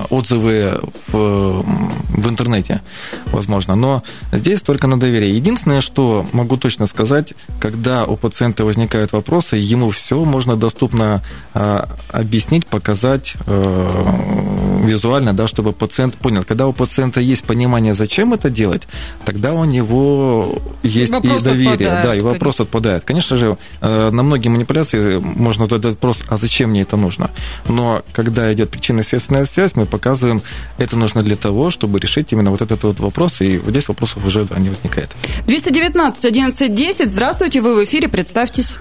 отзывы 0.10 0.80
в, 1.08 1.64
в 1.64 2.30
интернете, 2.30 2.82
возможно. 3.28 3.76
Но 3.76 4.04
здесь 4.32 4.62
только 4.62 4.88
на 4.88 5.00
доверие. 5.00 5.36
Единственное, 5.36 5.82
что 5.82 6.26
могу 6.34 6.58
точно 6.58 6.86
сказать, 6.86 7.34
когда 7.60 8.06
у 8.06 8.18
пациента 8.18 8.66
возникают 8.66 9.14
вопросы, 9.14 9.56
ему 9.58 9.92
все 9.92 10.24
можно 10.26 10.56
доступно 10.56 11.24
э, 11.54 11.84
объяснить, 12.12 12.68
показать 12.68 13.36
э, 13.46 14.67
визуально, 14.88 15.34
да, 15.34 15.48
чтобы 15.48 15.74
пациент 15.74 16.16
понял. 16.16 16.44
Когда 16.44 16.68
у 16.68 16.74
пациента 16.74 17.20
есть 17.20 17.44
понимание, 17.44 17.94
зачем 17.94 18.34
это 18.34 18.50
делать, 18.50 18.88
тогда 19.26 19.54
у 19.54 19.66
него 19.66 20.60
есть 20.84 21.12
вопрос 21.12 21.42
и 21.42 21.46
доверие. 21.46 21.90
Отпадает, 21.90 22.06
да, 22.06 22.16
и 22.16 22.20
вопрос 22.20 22.56
конечно. 22.56 22.64
отпадает. 22.64 23.04
Конечно 23.04 23.38
же, 23.38 23.58
на 23.82 24.24
многие 24.24 24.50
манипуляции 24.50 25.18
можно 25.18 25.66
задать 25.66 25.94
вопрос, 25.94 26.24
а 26.28 26.38
зачем 26.38 26.70
мне 26.72 26.82
это 26.82 26.98
нужно? 26.98 27.30
Но 27.68 28.02
когда 28.14 28.52
идет 28.54 28.70
причинно-следственная 28.70 29.46
связь, 29.46 29.76
мы 29.76 29.86
показываем, 29.86 30.42
это 30.78 30.98
нужно 30.98 31.22
для 31.22 31.36
того, 31.36 31.70
чтобы 31.70 32.00
решить 32.00 32.32
именно 32.32 32.52
вот 32.52 32.62
этот 32.62 32.84
вот 32.84 33.00
вопрос, 33.00 33.42
и 33.42 33.58
вот 33.58 33.72
здесь 33.72 33.88
вопросов 33.88 34.26
уже 34.26 34.48
не 34.58 34.70
возникает. 34.70 35.16
219 35.48 36.26
11 36.26 36.74
10, 36.74 37.10
здравствуйте, 37.10 37.62
вы 37.62 37.76
в 37.76 37.84
эфире, 37.86 38.08
представьтесь. 38.08 38.76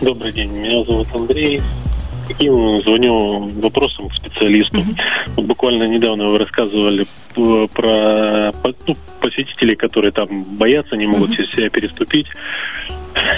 Добрый 0.00 0.32
день, 0.32 0.50
меня 0.50 0.84
зовут 0.84 1.08
Андрей. 1.14 1.60
Каким 2.28 2.80
звоню 2.82 3.48
вопросом 3.60 4.08
к 4.08 4.14
специалисту. 4.14 4.78
Uh-huh. 4.78 5.30
Вот 5.36 5.46
буквально 5.46 5.84
недавно 5.84 6.30
вы 6.30 6.38
рассказывали 6.38 7.06
про 7.34 8.52
ну, 8.86 8.96
посетителей, 9.20 9.76
которые 9.76 10.12
там 10.12 10.44
боятся, 10.44 10.96
не 10.96 11.06
могут 11.06 11.32
через 11.32 11.50
себя 11.50 11.68
переступить. 11.68 12.26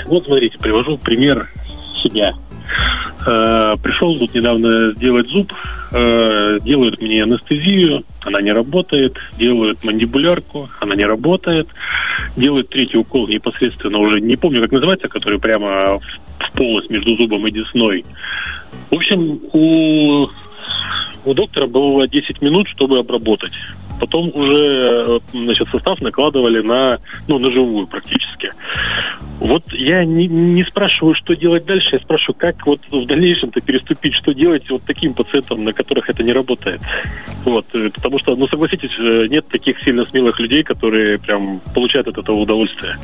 Вот 0.06 0.24
смотрите, 0.24 0.58
привожу 0.58 0.98
пример 0.98 1.50
себя. 2.02 2.34
Э, 3.26 3.76
пришел 3.82 4.14
тут 4.16 4.34
недавно 4.34 4.92
сделать 4.92 5.26
зуб, 5.28 5.52
э, 5.92 6.58
делают 6.60 7.00
мне 7.00 7.24
анестезию, 7.24 8.04
она 8.24 8.40
не 8.40 8.52
работает, 8.52 9.16
делают 9.36 9.82
мандибулярку, 9.82 10.68
она 10.80 10.94
не 10.94 11.04
работает, 11.04 11.68
делают 12.36 12.68
третий 12.68 12.98
укол 12.98 13.26
непосредственно 13.26 13.98
уже, 13.98 14.20
не 14.20 14.36
помню, 14.36 14.62
как 14.62 14.70
называется, 14.70 15.08
который 15.08 15.40
прямо 15.40 15.98
в 15.98 16.52
полость 16.56 16.88
между 16.90 17.16
зубом 17.16 17.46
и 17.48 17.50
десной. 17.50 18.04
В 18.90 18.94
общем, 18.94 19.40
у, 19.52 20.28
у 21.24 21.34
доктора 21.34 21.66
было 21.66 22.06
10 22.06 22.40
минут, 22.42 22.68
чтобы 22.68 22.98
обработать. 22.98 23.52
Потом 23.98 24.30
уже 24.34 25.20
значит, 25.32 25.68
состав 25.70 26.00
накладывали 26.00 26.60
на, 26.60 26.98
ну, 27.28 27.38
на 27.38 27.50
живую 27.50 27.86
практически. 27.86 28.50
Вот 29.40 29.64
я 29.72 30.04
не, 30.04 30.26
не 30.26 30.64
спрашиваю, 30.64 31.14
что 31.14 31.34
делать 31.34 31.66
дальше, 31.66 31.96
я 31.96 31.98
спрашиваю, 31.98 32.36
как 32.38 32.66
вот 32.66 32.80
в 32.90 33.06
дальнейшем-то 33.06 33.60
переступить, 33.60 34.14
что 34.14 34.32
делать 34.32 34.68
вот 34.70 34.82
таким 34.86 35.12
пациентам, 35.12 35.64
на 35.64 35.72
которых 35.72 36.08
это 36.08 36.22
не 36.22 36.32
работает. 36.32 36.80
Вот, 37.44 37.66
э, 37.74 37.90
потому 37.90 38.18
что, 38.18 38.34
ну, 38.34 38.46
согласитесь, 38.48 38.90
э, 38.98 39.28
нет 39.28 39.46
таких 39.48 39.78
сильно 39.84 40.04
смелых 40.04 40.40
людей, 40.40 40.62
которые 40.62 41.18
прям 41.18 41.60
получают 41.74 42.08
от 42.08 42.18
этого 42.18 42.36
удовольствие. 42.36 42.96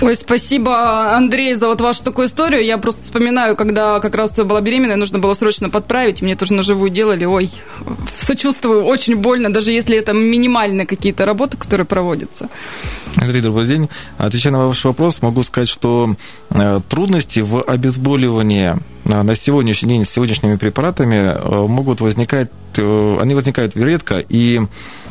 Ой, 0.00 0.14
спасибо, 0.14 1.14
Андрей, 1.16 1.54
за 1.54 1.68
вот 1.68 1.80
вашу 1.80 2.02
такую 2.02 2.26
историю. 2.26 2.64
Я 2.64 2.78
просто 2.78 3.02
вспоминаю, 3.02 3.56
когда 3.56 4.00
как 4.00 4.14
раз 4.16 4.36
была 4.36 4.60
беременная, 4.60 4.96
нужно 4.96 5.20
было 5.20 5.32
срочно 5.32 5.70
подправить, 5.70 6.22
мне 6.22 6.34
тоже 6.34 6.54
на 6.54 6.62
живую 6.62 6.90
делали. 6.90 7.24
Ой, 7.24 7.50
сочувствую, 8.16 8.82
очень 8.84 9.16
больно, 9.16 9.52
даже 9.52 9.70
если 9.70 9.96
это 9.96 10.12
минимальные 10.12 10.86
какие-то 10.86 11.24
работы, 11.24 11.56
которые 11.56 11.86
проводятся. 11.86 12.48
Андрей, 13.16 13.42
добрый 13.42 13.66
день. 13.66 13.88
Отвечая 14.16 14.52
на 14.52 14.66
ваш 14.66 14.84
вопрос, 14.84 15.22
могу 15.22 15.42
сказать, 15.42 15.67
что 15.68 16.16
э, 16.50 16.80
трудности 16.88 17.40
в 17.40 17.62
обезболивании 17.62 18.76
э, 19.04 19.22
на 19.22 19.34
сегодняшний 19.34 19.88
день 19.88 20.04
с 20.04 20.10
сегодняшними 20.10 20.56
препаратами 20.56 21.16
э, 21.16 21.66
могут 21.66 22.00
возникать, 22.00 22.48
они 22.76 23.34
возникают 23.34 23.76
редко 23.76 24.24
и 24.28 24.60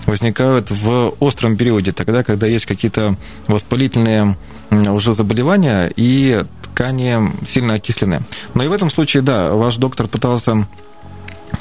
возникают 0.06 0.72
в 0.72 1.16
остром 1.20 1.58
периоде, 1.58 1.92
тогда, 1.92 2.24
когда 2.24 2.48
есть 2.48 2.66
какие-то 2.66 3.16
воспалительные 3.48 4.38
уже 4.70 5.14
заболевания 5.14 5.92
и 5.96 6.44
ткани 6.64 7.18
сильно 7.46 7.74
окислены. 7.74 8.22
Но 8.54 8.64
и 8.64 8.68
в 8.70 8.72
этом 8.72 8.90
случае, 8.90 9.24
да, 9.24 9.52
ваш 9.52 9.76
доктор 9.76 10.08
пытался 10.08 10.66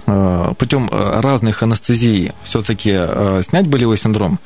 путем 0.04 0.88
разных 0.92 1.64
анестезий 1.64 2.32
все-таки 2.44 2.92
снять 3.42 3.66
болевой 3.66 3.96
синдром. 3.98 4.38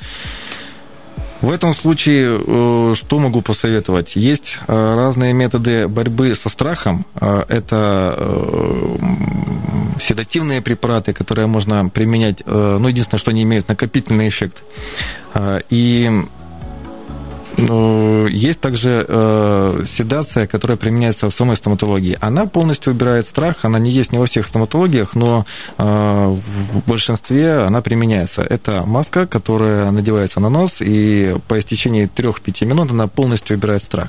В 1.41 1.51
этом 1.51 1.73
случае 1.73 2.39
э, 2.39 2.95
что 2.95 3.19
могу 3.19 3.41
посоветовать? 3.41 4.15
Есть 4.15 4.59
э, 4.67 4.95
разные 4.95 5.33
методы 5.33 5.89
борьбы 5.89 6.35
со 6.35 6.51
страхом. 6.51 7.07
Э, 7.15 7.45
это 7.49 8.19
седативные 9.99 10.61
препараты, 10.61 11.13
которые 11.13 11.47
можно 11.47 11.89
применять, 11.89 12.43
ну, 12.47 12.89
единственное, 12.89 13.19
что 13.19 13.31
они 13.31 13.43
имеют 13.43 13.69
накопительный 13.69 14.29
эффект. 14.29 14.63
И 15.69 16.25
есть 18.29 18.61
также 18.61 19.05
э, 19.07 19.85
седация, 19.87 20.47
которая 20.47 20.77
применяется 20.77 21.29
в 21.29 21.35
самой 21.35 21.57
стоматологии. 21.57 22.17
Она 22.21 22.47
полностью 22.47 22.93
убирает 22.93 23.27
страх, 23.27 23.65
она 23.65 23.79
не 23.79 23.91
есть 23.91 24.13
не 24.13 24.19
во 24.19 24.27
всех 24.27 24.47
стоматологиях, 24.47 25.15
но 25.15 25.45
э, 25.79 25.83
в 25.83 26.89
большинстве 26.89 27.59
она 27.59 27.81
применяется. 27.81 28.43
Это 28.43 28.85
маска, 28.87 29.27
которая 29.27 29.91
надевается 29.91 30.41
на 30.41 30.49
нос, 30.49 30.77
и 30.81 31.37
по 31.49 31.59
истечении 31.59 32.09
3-5 32.09 32.65
минут 32.67 32.91
она 32.91 33.07
полностью 33.07 33.57
убирает 33.57 33.83
страх. 33.83 34.09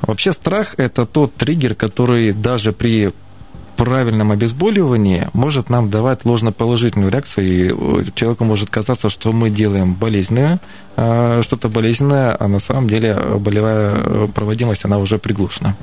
Вообще 0.00 0.32
страх– 0.32 0.74
это 0.78 1.06
тот 1.06 1.34
триггер, 1.34 1.74
который 1.74 2.32
даже 2.32 2.72
при 2.72 3.12
правильном 3.84 4.30
обезболивании 4.30 5.28
может 5.32 5.68
нам 5.68 5.90
давать 5.90 6.24
ложноположительную 6.24 7.10
реакцию, 7.10 7.46
и 7.46 7.72
э, 7.72 8.04
человеку 8.14 8.44
может 8.44 8.70
казаться, 8.70 9.08
что 9.10 9.32
мы 9.32 9.50
делаем 9.50 9.94
болезненное, 9.94 10.60
а, 10.96 11.42
что-то 11.42 11.68
болезненное, 11.68 12.36
а 12.38 12.46
на 12.46 12.60
самом 12.60 12.86
деле 12.86 13.14
болевая 13.40 13.92
э, 13.94 14.28
проводимость, 14.32 14.84
она 14.84 14.98
уже 14.98 15.18
приглушена. 15.18 15.76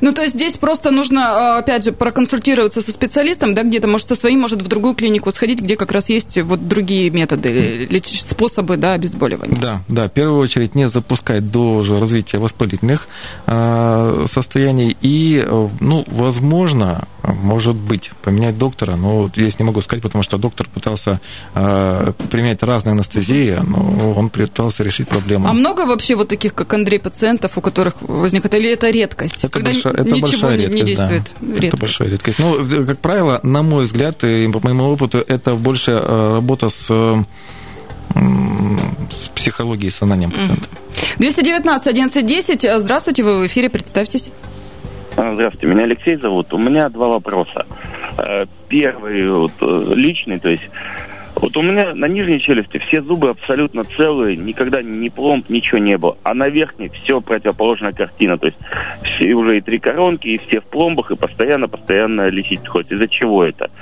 Ну, 0.00 0.12
то 0.12 0.22
есть 0.22 0.34
здесь 0.34 0.56
просто 0.56 0.90
нужно, 0.90 1.56
а, 1.56 1.58
опять 1.58 1.84
же, 1.84 1.92
проконсультироваться 1.92 2.82
со 2.82 2.92
специалистом, 2.92 3.54
да, 3.54 3.62
где-то, 3.62 3.88
может, 3.88 4.08
со 4.08 4.14
своим, 4.14 4.40
может, 4.40 4.62
в 4.62 4.68
другую 4.68 4.94
клинику 4.94 5.30
сходить, 5.30 5.60
где 5.60 5.76
как 5.76 5.92
раз 5.92 6.08
есть 6.08 6.38
вот 6.42 6.66
другие 6.68 7.10
методы, 7.10 7.88
способы, 8.04 8.76
да, 8.76 8.94
обезболивания. 8.94 9.60
Да, 9.60 9.82
да, 9.88 10.08
в 10.08 10.12
первую 10.12 10.40
очередь 10.40 10.74
не 10.74 10.88
запускать 10.88 11.50
до 11.50 11.76
уже 11.76 11.98
развития 11.98 12.38
воспалительных 12.38 13.08
а, 13.46 14.24
состояний 14.30 14.96
и, 15.00 15.44
ну, 15.80 16.04
возможно, 16.06 17.06
может 17.32 17.76
быть. 17.76 18.10
Поменять 18.22 18.58
доктора, 18.58 18.96
но 18.96 19.30
я 19.34 19.42
здесь 19.42 19.58
не 19.58 19.64
могу 19.64 19.80
сказать, 19.80 20.02
потому 20.02 20.22
что 20.22 20.38
доктор 20.38 20.68
пытался 20.68 21.20
э, 21.54 22.12
применять 22.30 22.62
разные 22.62 22.92
анестезии, 22.92 23.58
но 23.62 24.14
он 24.14 24.30
пытался 24.30 24.82
решить 24.82 25.08
проблему. 25.08 25.48
А 25.48 25.52
много 25.52 25.86
вообще 25.86 26.14
вот 26.14 26.28
таких, 26.28 26.54
как 26.54 26.72
Андрей, 26.72 26.98
пациентов, 26.98 27.58
у 27.58 27.60
которых 27.60 27.94
возникает, 28.00 28.54
или 28.54 28.72
это 28.72 28.90
редкость? 28.90 29.38
Это, 29.38 29.48
когда 29.48 29.70
большая, 29.72 29.94
это 29.94 30.10
ничего 30.10 30.20
большая 30.20 30.56
не, 30.56 30.62
редкость, 30.62 30.80
не 30.80 30.86
действует? 30.86 31.22
Да. 31.40 31.46
Редкость. 31.46 31.64
Это 31.64 31.76
большая 31.76 32.08
редкость. 32.08 32.38
Ну, 32.38 32.86
как 32.86 32.98
правило, 32.98 33.40
на 33.42 33.62
мой 33.62 33.84
взгляд, 33.84 34.24
и 34.24 34.48
по 34.48 34.60
моему 34.60 34.84
опыту, 34.84 35.24
это 35.26 35.54
больше 35.54 35.92
э, 35.92 36.34
работа 36.34 36.68
с 36.68 37.24
с 39.10 39.28
психологией, 39.28 39.90
с 39.90 39.96
сознанием 39.96 40.30
пациента. 40.30 40.68
219 41.18 41.86
1110. 41.86 42.80
Здравствуйте, 42.80 43.22
вы 43.22 43.40
в 43.40 43.46
эфире, 43.46 43.68
представьтесь. 43.68 44.30
А, 45.18 45.34
здравствуйте, 45.34 45.66
меня 45.66 45.82
Алексей 45.82 46.14
зовут. 46.14 46.52
У 46.52 46.58
меня 46.58 46.88
два 46.90 47.08
вопроса. 47.08 47.66
Э, 48.18 48.46
первый 48.68 49.28
вот, 49.28 49.50
э, 49.60 49.92
личный, 49.96 50.38
то 50.38 50.48
есть 50.48 50.62
вот 51.34 51.56
у 51.56 51.62
меня 51.62 51.92
на 51.92 52.06
нижней 52.06 52.40
челюсти 52.40 52.78
все 52.78 53.02
зубы 53.02 53.30
абсолютно 53.30 53.82
целые, 53.82 54.36
никогда 54.36 54.80
ни 54.80 55.08
пломб, 55.08 55.48
ничего 55.48 55.78
не 55.78 55.98
было. 55.98 56.16
А 56.22 56.34
на 56.34 56.48
верхней 56.48 56.88
все 56.90 57.20
противоположная 57.20 57.90
картина. 57.90 58.38
То 58.38 58.46
есть 58.46 58.58
все 59.02 59.34
уже 59.34 59.58
и 59.58 59.60
три 59.60 59.80
коронки, 59.80 60.28
и 60.28 60.38
все 60.38 60.60
в 60.60 60.66
пломбах, 60.66 61.10
и 61.10 61.16
постоянно-постоянно 61.16 62.28
лечить 62.28 62.68
хоть. 62.68 62.92
Из-за 62.92 63.08
чего 63.08 63.44
это? 63.44 63.72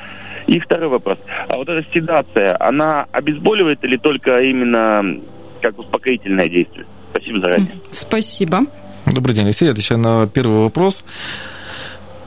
И 0.47 0.59
второй 0.59 0.88
вопрос. 0.88 1.19
А 1.49 1.59
вот 1.59 1.69
эта 1.69 1.87
седация, 1.93 2.57
она 2.59 3.07
обезболивает 3.12 3.85
или 3.85 3.99
только 3.99 4.40
именно 4.40 5.21
как 5.61 5.78
успокоительное 5.78 6.49
действие? 6.49 6.87
Спасибо 7.11 7.40
заранее. 7.40 7.73
Спасибо. 7.90 8.61
Добрый 9.06 9.36
день, 9.36 9.44
Алексей. 9.44 9.70
Отвечаю 9.70 10.00
на 10.00 10.26
первый 10.26 10.64
вопрос. 10.64 11.04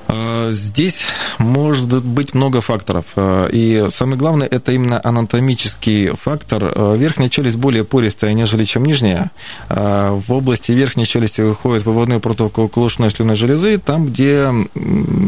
А, 0.07 0.49
здесь 0.51 1.03
может 1.37 2.03
быть 2.05 2.33
много 2.33 2.61
факторов. 2.61 3.05
А, 3.17 3.47
и 3.47 3.89
самое 3.91 4.17
главное, 4.17 4.47
это 4.47 4.71
именно 4.71 5.01
анатомический 5.03 6.11
фактор. 6.11 6.71
А, 6.73 6.95
верхняя 6.95 7.29
челюсть 7.29 7.57
более 7.57 7.83
пористая, 7.83 8.31
нежели 8.31 8.63
чем 8.63 8.85
нижняя. 8.85 9.31
В 9.67 10.23
области 10.29 10.71
верхней 10.71 11.05
челюсти 11.05 11.41
выходит 11.41 11.85
выводной 11.85 12.21
проток 12.21 12.57
околушной 12.57 13.11
слюнной 13.11 13.35
железы, 13.35 13.77
там, 13.77 14.05
где 14.05 14.49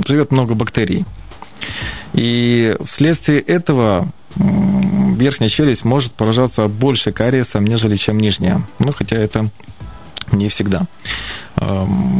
живет 0.07 0.31
много 0.31 0.55
бактерий. 0.55 1.05
И 2.13 2.77
вследствие 2.85 3.41
этого 3.41 4.09
верхняя 4.37 5.49
челюсть 5.49 5.83
может 5.83 6.13
поражаться 6.13 6.69
больше 6.69 7.11
кариесом, 7.11 7.65
нежели 7.65 7.95
чем 7.95 8.19
нижняя. 8.19 8.65
Ну, 8.79 8.93
хотя 8.93 9.17
это 9.17 9.49
не 10.31 10.49
всегда. 10.49 10.85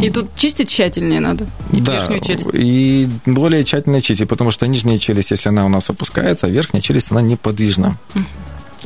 И 0.02 0.10
тут 0.10 0.36
чистить 0.36 0.70
тщательнее 0.70 1.20
надо, 1.20 1.48
и 1.72 1.82
да, 1.82 1.94
верхнюю 1.94 2.20
челюсть. 2.20 2.50
И 2.54 3.10
более 3.26 3.64
тщательно 3.64 4.02
чистить, 4.02 4.28
потому 4.28 4.52
что 4.52 4.68
нижняя 4.68 4.98
челюсть, 4.98 5.32
если 5.32 5.50
она 5.50 5.66
у 5.66 5.70
нас 5.70 5.90
опускается, 5.90 6.48
а 6.48 6.50
верхняя 6.50 6.82
челюсть, 6.82 7.12
она 7.12 7.22
неподвижна. 7.22 7.98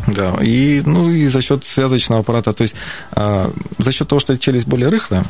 Да, 0.08 0.36
и, 0.42 0.82
ну, 0.86 1.10
и 1.10 1.28
за 1.28 1.42
счет 1.42 1.66
связочного 1.66 2.22
аппарата, 2.22 2.54
то 2.54 2.62
есть 2.64 2.76
а, 3.12 3.52
за 3.78 3.92
счет 3.92 4.08
того, 4.08 4.20
что 4.20 4.38
челюсть 4.38 4.68
более 4.68 4.90
рыхлая, 4.90 5.26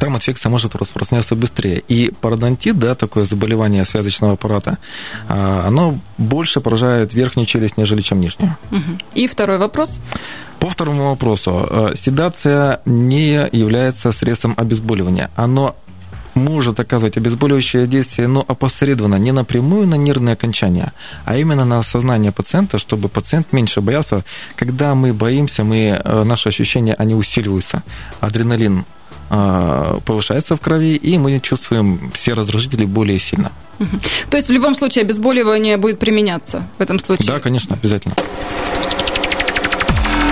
там 0.00 0.16
инфекция 0.16 0.50
может 0.50 0.74
распространяться 0.74 1.36
быстрее. 1.36 1.82
И 1.88 2.12
пародонтит, 2.20 2.78
да, 2.78 2.94
такое 2.94 3.24
заболевание 3.24 3.84
связочного 3.84 4.34
аппарата, 4.34 4.78
а, 5.28 5.64
оно 5.66 5.98
больше 6.18 6.60
поражает 6.60 7.14
верхнюю 7.14 7.46
челюсть, 7.46 7.76
нежели 7.76 8.02
чем 8.02 8.20
нижнюю. 8.20 8.56
И 9.14 9.26
второй 9.26 9.58
вопрос. 9.58 9.98
По 10.60 10.68
второму 10.68 11.10
вопросу. 11.10 11.66
Э, 11.70 11.96
седация 11.96 12.80
не 12.84 13.48
является 13.52 14.12
средством 14.12 14.54
обезболивания. 14.56 15.30
Оно 15.36 15.76
может 16.36 16.78
оказывать 16.80 17.16
обезболивающее 17.16 17.86
действие, 17.86 18.28
но 18.28 18.44
опосредованно, 18.46 19.16
не 19.16 19.32
напрямую 19.32 19.86
на 19.88 19.96
нервные 19.96 20.34
окончания, 20.34 20.92
а 21.24 21.36
именно 21.36 21.64
на 21.64 21.82
сознание 21.82 22.30
пациента, 22.30 22.78
чтобы 22.78 23.08
пациент 23.08 23.52
меньше 23.52 23.80
боялся. 23.80 24.22
Когда 24.54 24.94
мы 24.94 25.12
боимся, 25.12 25.64
мы, 25.64 26.00
э, 26.04 26.24
наши 26.24 26.48
ощущения, 26.48 26.94
они 26.94 27.14
усиливаются. 27.14 27.82
Адреналин 28.20 28.84
э, 29.30 30.00
повышается 30.04 30.56
в 30.56 30.60
крови, 30.60 30.96
и 30.96 31.18
мы 31.18 31.40
чувствуем 31.40 32.10
все 32.14 32.34
раздражители 32.34 32.84
более 32.84 33.18
сильно. 33.18 33.50
То 34.30 34.36
есть 34.36 34.48
в 34.48 34.52
любом 34.52 34.74
случае 34.74 35.02
обезболивание 35.02 35.76
будет 35.78 35.98
применяться 35.98 36.66
в 36.78 36.82
этом 36.82 36.98
случае? 36.98 37.26
Да, 37.26 37.40
конечно, 37.40 37.76
обязательно. 37.76 38.14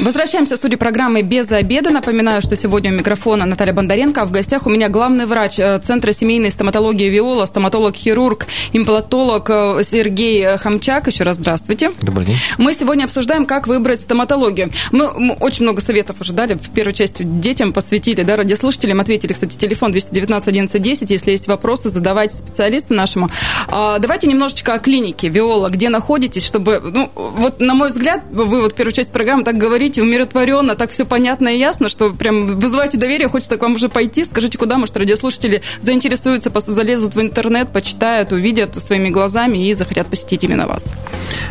Возвращаемся 0.00 0.54
в 0.54 0.58
студию 0.58 0.78
программы 0.78 1.22
«Без 1.22 1.50
обеда». 1.50 1.90
Напоминаю, 1.90 2.40
что 2.40 2.54
сегодня 2.54 2.92
у 2.92 2.94
микрофона 2.94 3.46
Наталья 3.46 3.72
Бондаренко, 3.72 4.22
а 4.22 4.24
в 4.26 4.30
гостях 4.30 4.64
у 4.66 4.70
меня 4.70 4.88
главный 4.88 5.26
врач 5.26 5.58
э, 5.58 5.80
Центра 5.80 6.12
семейной 6.12 6.52
стоматологии 6.52 7.08
«Виола», 7.08 7.46
стоматолог-хирург, 7.46 8.46
имплантолог 8.72 9.50
э, 9.50 9.82
Сергей 9.82 10.56
Хамчак. 10.56 11.08
Еще 11.08 11.24
раз 11.24 11.34
здравствуйте. 11.36 11.90
Добрый 12.00 12.26
день. 12.26 12.36
Мы 12.58 12.74
сегодня 12.74 13.04
обсуждаем, 13.04 13.44
как 13.44 13.66
выбрать 13.66 14.00
стоматологию. 14.00 14.70
Мы, 14.92 15.12
мы 15.18 15.34
очень 15.34 15.64
много 15.64 15.80
советов 15.80 16.20
уже 16.20 16.32
дали, 16.32 16.54
в 16.54 16.70
первую 16.70 16.94
часть 16.94 17.16
детям 17.40 17.72
посвятили, 17.72 18.22
да, 18.22 18.36
радиослушателям 18.36 19.00
ответили. 19.00 19.32
Кстати, 19.32 19.56
телефон 19.56 19.90
219 19.90 20.48
11 20.48 20.80
10, 20.80 21.10
если 21.10 21.32
есть 21.32 21.48
вопросы, 21.48 21.88
задавайте 21.88 22.36
специалисту 22.36 22.94
нашему. 22.94 23.30
А, 23.66 23.98
давайте 23.98 24.28
немножечко 24.28 24.74
о 24.74 24.78
клинике 24.78 25.28
«Виола», 25.28 25.70
где 25.70 25.88
находитесь, 25.88 26.44
чтобы, 26.44 26.80
ну, 26.80 27.10
вот 27.16 27.60
на 27.60 27.74
мой 27.74 27.88
взгляд, 27.88 28.22
вы 28.30 28.62
вот 28.62 28.74
первую 28.76 28.92
часть 28.92 29.10
программы 29.10 29.42
так 29.42 29.58
говорите, 29.58 29.87
говорите 29.88 30.02
умиротворенно, 30.02 30.74
так 30.74 30.90
все 30.90 31.06
понятно 31.06 31.48
и 31.48 31.58
ясно, 31.58 31.88
что 31.88 32.10
прям 32.10 32.58
вызываете 32.58 32.98
доверие, 32.98 33.28
хочется 33.28 33.56
к 33.56 33.62
вам 33.62 33.74
уже 33.74 33.88
пойти. 33.88 34.24
Скажите, 34.24 34.58
куда, 34.58 34.76
может, 34.76 34.96
радиослушатели 34.96 35.62
заинтересуются, 35.82 36.52
залезут 36.60 37.14
в 37.14 37.20
интернет, 37.20 37.72
почитают, 37.72 38.32
увидят 38.32 38.82
своими 38.82 39.08
глазами 39.08 39.68
и 39.68 39.74
захотят 39.74 40.08
посетить 40.08 40.44
именно 40.44 40.66
вас. 40.66 40.92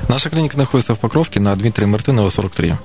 Наша 0.07 0.29
клиника 0.29 0.57
находится 0.57 0.93
в 0.93 0.99
Покровке 0.99 1.39
на 1.39 1.55
Дмитрия 1.55 1.87
Мартынова, 1.87 2.29
43. 2.29 2.75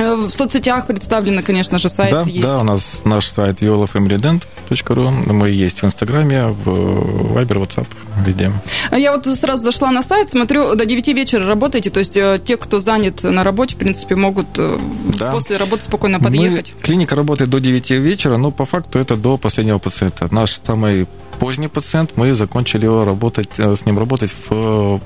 Э, 0.00 0.14
в 0.14 0.30
соцсетях 0.30 0.86
представлены, 0.86 1.42
конечно 1.42 1.78
же, 1.78 1.90
сайт 1.90 2.12
да, 2.12 2.22
есть. 2.22 2.40
Да, 2.40 2.60
у 2.60 2.64
нас 2.64 3.02
наш 3.04 3.26
сайт 3.26 3.60
violafmredent.ru. 3.60 5.32
Мы 5.32 5.50
есть 5.50 5.82
в 5.82 5.84
Инстаграме, 5.84 6.46
в 6.46 7.34
Вайбер, 7.34 7.58
WhatsApp, 7.58 7.86
везде. 8.24 8.50
А 8.90 8.98
я 8.98 9.14
вот 9.14 9.26
сразу 9.26 9.62
зашла 9.62 9.90
на 9.90 10.02
сайт, 10.02 10.30
смотрю, 10.30 10.74
до 10.74 10.86
9 10.86 11.08
вечера 11.08 11.46
работаете, 11.46 11.90
то 11.90 11.98
есть 12.00 12.16
э, 12.16 12.38
те, 12.42 12.56
кто 12.56 12.80
занят 12.80 13.22
на 13.22 13.44
работе, 13.44 13.74
в 13.74 13.78
принципе, 13.78 14.16
могут 14.16 14.46
э, 14.56 14.78
да. 15.18 15.32
после 15.32 15.58
работы 15.58 15.82
спокойно 15.82 16.18
подъехать. 16.18 16.72
Мы, 16.74 16.82
клиника 16.82 17.14
работает 17.14 17.50
до 17.50 17.60
9 17.60 17.90
вечера, 17.90 18.38
но 18.38 18.50
по 18.50 18.64
факту 18.64 18.98
это 18.98 19.16
до 19.16 19.36
последнего 19.36 19.78
пациента. 19.78 20.32
Наш 20.32 20.58
самый 20.64 21.06
поздний 21.38 21.68
пациент, 21.68 22.12
мы 22.16 22.34
закончили 22.34 22.84
его 22.84 23.04
работать, 23.04 23.58
с 23.58 23.84
ним 23.84 23.98
работать 23.98 24.32
в 24.48 25.00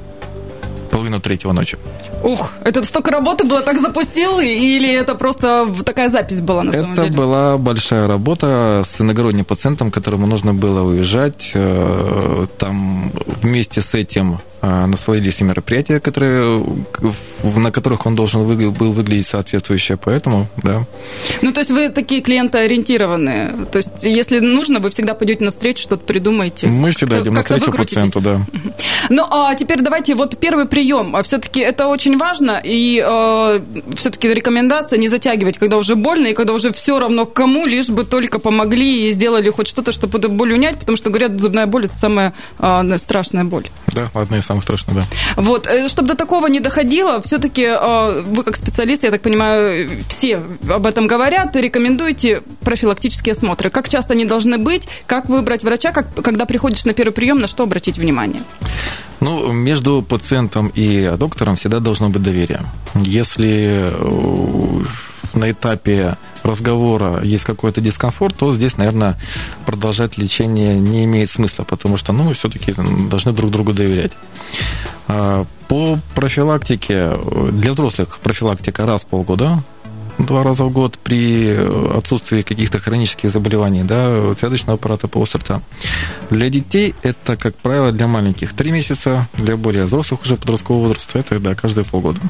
половину 0.90 1.20
третьего 1.20 1.52
ночи. 1.52 1.76
Ух, 2.24 2.52
это 2.64 2.82
столько 2.84 3.10
работы 3.10 3.44
было, 3.44 3.60
так 3.60 3.78
запустил, 3.78 4.40
или 4.40 4.90
это 4.90 5.14
просто 5.14 5.68
такая 5.84 6.08
запись 6.08 6.40
была 6.40 6.62
на 6.62 6.72
самом 6.72 6.92
это 6.94 7.02
деле? 7.02 7.08
Это 7.08 7.16
была 7.18 7.58
большая 7.58 8.08
работа 8.08 8.82
с 8.82 8.98
иногородним 8.98 9.44
пациентом, 9.44 9.90
которому 9.90 10.26
нужно 10.26 10.54
было 10.54 10.80
уезжать. 10.80 11.50
Э, 11.52 12.46
там 12.58 13.12
вместе 13.26 13.82
с 13.82 13.94
этим 13.94 14.38
а, 14.66 14.86
насладились 14.86 15.42
и 15.42 15.44
мероприятия, 15.44 16.00
которые, 16.00 16.64
на 17.42 17.70
которых 17.70 18.06
он 18.06 18.14
должен 18.14 18.46
был 18.72 18.92
выглядеть 18.92 19.26
соответствующе, 19.26 19.98
поэтому, 19.98 20.48
да. 20.62 20.86
Ну, 21.42 21.52
то 21.52 21.60
есть 21.60 21.70
вы 21.70 21.90
такие 21.90 22.22
клиенты 22.22 22.56
ориентированные, 22.58 23.66
то 23.70 23.76
есть 23.76 23.90
если 24.02 24.38
нужно, 24.38 24.78
вы 24.78 24.88
всегда 24.88 25.12
пойдете 25.12 25.44
навстречу, 25.44 25.82
что-то 25.82 26.06
придумаете. 26.06 26.68
Мы 26.68 26.92
всегда 26.92 27.20
идем 27.20 27.34
навстречу 27.34 27.72
пациенту, 27.72 28.20
да. 28.22 28.40
Ну, 29.10 29.26
а 29.30 29.54
теперь 29.54 29.82
давайте 29.82 30.14
вот 30.14 30.38
первый 30.40 30.66
прием, 30.66 31.14
а 31.14 31.22
все-таки 31.22 31.60
это 31.60 31.88
очень 31.88 32.16
важно, 32.16 32.58
и 32.64 33.04
э, 33.06 33.60
все-таки 33.96 34.28
рекомендация 34.28 34.98
не 34.98 35.08
затягивать, 35.08 35.58
когда 35.58 35.76
уже 35.76 35.94
больно, 35.94 36.28
и 36.28 36.32
когда 36.32 36.54
уже 36.54 36.72
все 36.72 36.98
равно 36.98 37.26
кому, 37.26 37.66
лишь 37.66 37.90
бы 37.90 38.04
только 38.04 38.38
помогли 38.38 39.08
и 39.08 39.10
сделали 39.10 39.50
хоть 39.50 39.68
что-то, 39.68 39.92
чтобы 39.92 40.18
эту 40.18 40.30
боль 40.30 40.54
унять, 40.54 40.78
потому 40.78 40.96
что, 40.96 41.10
говорят, 41.10 41.38
зубная 41.38 41.66
боль– 41.66 41.84
это 41.86 41.96
самая 41.96 42.32
э, 42.58 42.96
страшная 42.96 43.44
боль. 43.44 43.66
Да, 43.88 44.10
одна 44.14 44.38
из 44.38 44.53
самых 44.54 44.64
страшных, 44.64 44.96
да. 44.96 45.06
Вот, 45.36 45.66
э, 45.66 45.88
чтобы 45.88 46.08
до 46.08 46.14
такого 46.14 46.46
не 46.46 46.60
доходило, 46.60 47.20
все-таки 47.20 47.62
э, 47.62 48.22
вы 48.22 48.42
как 48.42 48.56
специалист, 48.56 49.02
я 49.02 49.10
так 49.10 49.22
понимаю, 49.22 50.04
все 50.08 50.40
об 50.68 50.86
этом 50.86 51.06
говорят, 51.06 51.56
рекомендуете 51.56 52.42
профилактические 52.60 53.32
осмотры. 53.32 53.70
Как 53.70 53.88
часто 53.88 54.14
они 54.14 54.24
должны 54.24 54.58
быть, 54.58 54.88
как 55.06 55.28
выбрать 55.28 55.64
врача, 55.64 55.92
как, 55.92 56.14
когда 56.14 56.46
приходишь 56.46 56.84
на 56.84 56.94
первый 56.94 57.12
прием, 57.12 57.38
на 57.38 57.46
что 57.46 57.64
обратить 57.64 57.98
внимание? 57.98 58.42
Ну, 59.20 59.52
между 59.52 60.02
пациентом 60.02 60.70
и 60.74 61.16
доктором 61.16 61.56
всегда 61.56 61.80
должно 61.80 62.08
быть 62.10 62.22
доверие. 62.22 62.62
Если 62.94 63.88
э, 63.90 64.84
на 65.32 65.50
этапе 65.50 66.16
разговора 66.44 67.22
есть 67.22 67.44
какой-то 67.44 67.80
дискомфорт, 67.80 68.36
то 68.36 68.54
здесь, 68.54 68.76
наверное, 68.76 69.16
продолжать 69.66 70.18
лечение 70.18 70.78
не 70.78 71.04
имеет 71.04 71.30
смысла, 71.30 71.64
потому 71.64 71.96
что, 71.96 72.12
ну, 72.12 72.32
все-таки 72.32 72.74
должны 73.08 73.32
друг 73.32 73.50
другу 73.50 73.72
доверять. 73.72 74.12
А, 75.08 75.46
по 75.68 75.98
профилактике, 76.14 77.12
для 77.50 77.72
взрослых 77.72 78.18
профилактика 78.18 78.86
раз 78.86 79.02
в 79.02 79.06
полгода, 79.06 79.62
два 80.18 80.42
раза 80.42 80.64
в 80.64 80.70
год 80.72 80.98
при 80.98 81.56
отсутствии 81.96 82.42
каких-то 82.42 82.78
хронических 82.78 83.30
заболеваний, 83.30 83.82
да, 83.82 84.34
связочного 84.38 84.74
аппарата 84.74 85.08
полости. 85.08 85.40
Для 86.30 86.48
детей 86.50 86.94
это, 87.02 87.36
как 87.36 87.56
правило, 87.56 87.90
для 87.90 88.06
маленьких 88.06 88.52
три 88.52 88.70
месяца, 88.70 89.28
для 89.34 89.56
более 89.56 89.86
взрослых 89.86 90.22
уже 90.22 90.36
подросткового 90.36 90.88
возраста 90.88 91.18
это, 91.18 91.38
да, 91.40 91.54
каждые 91.54 91.84
полгода 91.84 92.20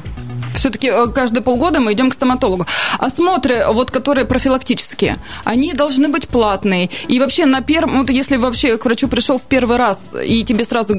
все-таки 0.57 0.87
э, 0.87 1.07
каждые 1.07 1.43
полгода 1.43 1.79
мы 1.79 1.93
идем 1.93 2.09
к 2.09 2.13
стоматологу. 2.13 2.65
Осмотры, 2.99 3.65
вот 3.69 3.91
которые 3.91 4.25
профилактические, 4.25 5.17
они 5.43 5.73
должны 5.73 6.07
быть 6.07 6.27
платные. 6.27 6.89
И 7.07 7.19
вообще 7.19 7.45
на 7.45 7.61
первом, 7.61 7.99
вот 7.99 8.09
если 8.09 8.37
вообще 8.37 8.77
к 8.77 8.85
врачу 8.85 9.07
пришел 9.07 9.37
в 9.37 9.43
первый 9.43 9.77
раз, 9.77 10.15
и 10.23 10.43
тебе 10.43 10.65
сразу 10.65 10.95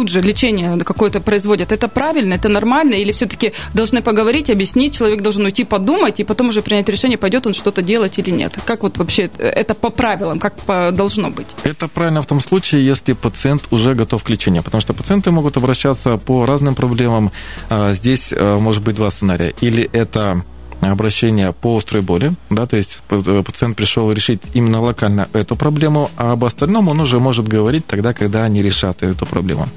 тут 0.00 0.08
же 0.08 0.22
лечение 0.22 0.78
какое-то 0.78 1.20
производят, 1.20 1.72
это 1.72 1.86
правильно, 1.86 2.32
это 2.32 2.48
нормально, 2.48 2.94
или 2.94 3.12
все-таки 3.12 3.52
должны 3.74 4.00
поговорить, 4.00 4.48
объяснить, 4.48 4.96
человек 4.96 5.20
должен 5.20 5.44
уйти 5.44 5.64
подумать, 5.64 6.20
и 6.20 6.24
потом 6.24 6.48
уже 6.48 6.62
принять 6.62 6.88
решение, 6.88 7.18
пойдет 7.18 7.46
он 7.46 7.52
что-то 7.52 7.82
делать 7.82 8.18
или 8.18 8.30
нет. 8.30 8.54
Как 8.64 8.82
вот 8.82 8.96
вообще 8.96 9.30
это 9.38 9.74
по 9.74 9.90
правилам, 9.90 10.38
как 10.38 10.54
должно 10.94 11.28
быть? 11.28 11.48
Это 11.64 11.86
правильно 11.86 12.22
в 12.22 12.26
том 12.26 12.40
случае, 12.40 12.86
если 12.86 13.12
пациент 13.12 13.64
уже 13.70 13.94
готов 13.94 14.24
к 14.24 14.30
лечению, 14.30 14.62
потому 14.62 14.80
что 14.80 14.94
пациенты 14.94 15.30
могут 15.32 15.58
обращаться 15.58 16.16
по 16.16 16.46
разным 16.46 16.74
проблемам. 16.74 17.30
А, 17.68 17.92
здесь 17.92 18.32
а, 18.32 18.56
может 18.58 18.82
быть 18.82 18.94
два 18.96 19.10
сценария. 19.10 19.52
Или 19.60 19.86
это 19.92 20.42
обращение 20.80 21.52
по 21.52 21.76
острой 21.76 22.02
боли, 22.02 22.32
да, 22.48 22.66
то 22.66 22.76
есть 22.76 23.00
э, 23.10 23.42
пациент 23.44 23.76
пришел 23.76 24.10
решить 24.10 24.40
именно 24.54 24.80
локально 24.80 25.28
эту 25.32 25.56
проблему, 25.56 26.10
а 26.16 26.32
об 26.32 26.44
остальном 26.44 26.88
он 26.88 27.00
уже 27.00 27.18
может 27.18 27.46
говорить 27.46 27.86
тогда, 27.86 28.12
когда 28.14 28.44
они 28.44 28.62
решат 28.62 29.02
эту 29.02 29.26
проблему. 29.26 29.68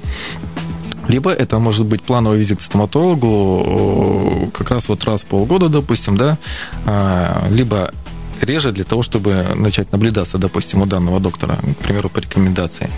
Либо 1.08 1.30
это 1.30 1.58
может 1.58 1.84
быть 1.84 2.02
плановый 2.02 2.38
визит 2.38 2.58
к 2.58 2.62
стоматологу 2.62 4.50
как 4.54 4.70
раз 4.70 4.88
вот 4.88 5.04
раз 5.04 5.22
в 5.22 5.26
полгода, 5.26 5.68
допустим, 5.68 6.16
да, 6.16 6.38
а, 6.86 7.46
либо 7.50 7.92
реже 8.40 8.72
для 8.72 8.84
того, 8.84 9.02
чтобы 9.02 9.46
начать 9.54 9.92
наблюдаться, 9.92 10.38
допустим, 10.38 10.82
у 10.82 10.86
данного 10.86 11.20
доктора, 11.20 11.56
к 11.56 11.82
примеру, 11.82 12.08
по 12.08 12.20
рекомендации. 12.20 12.90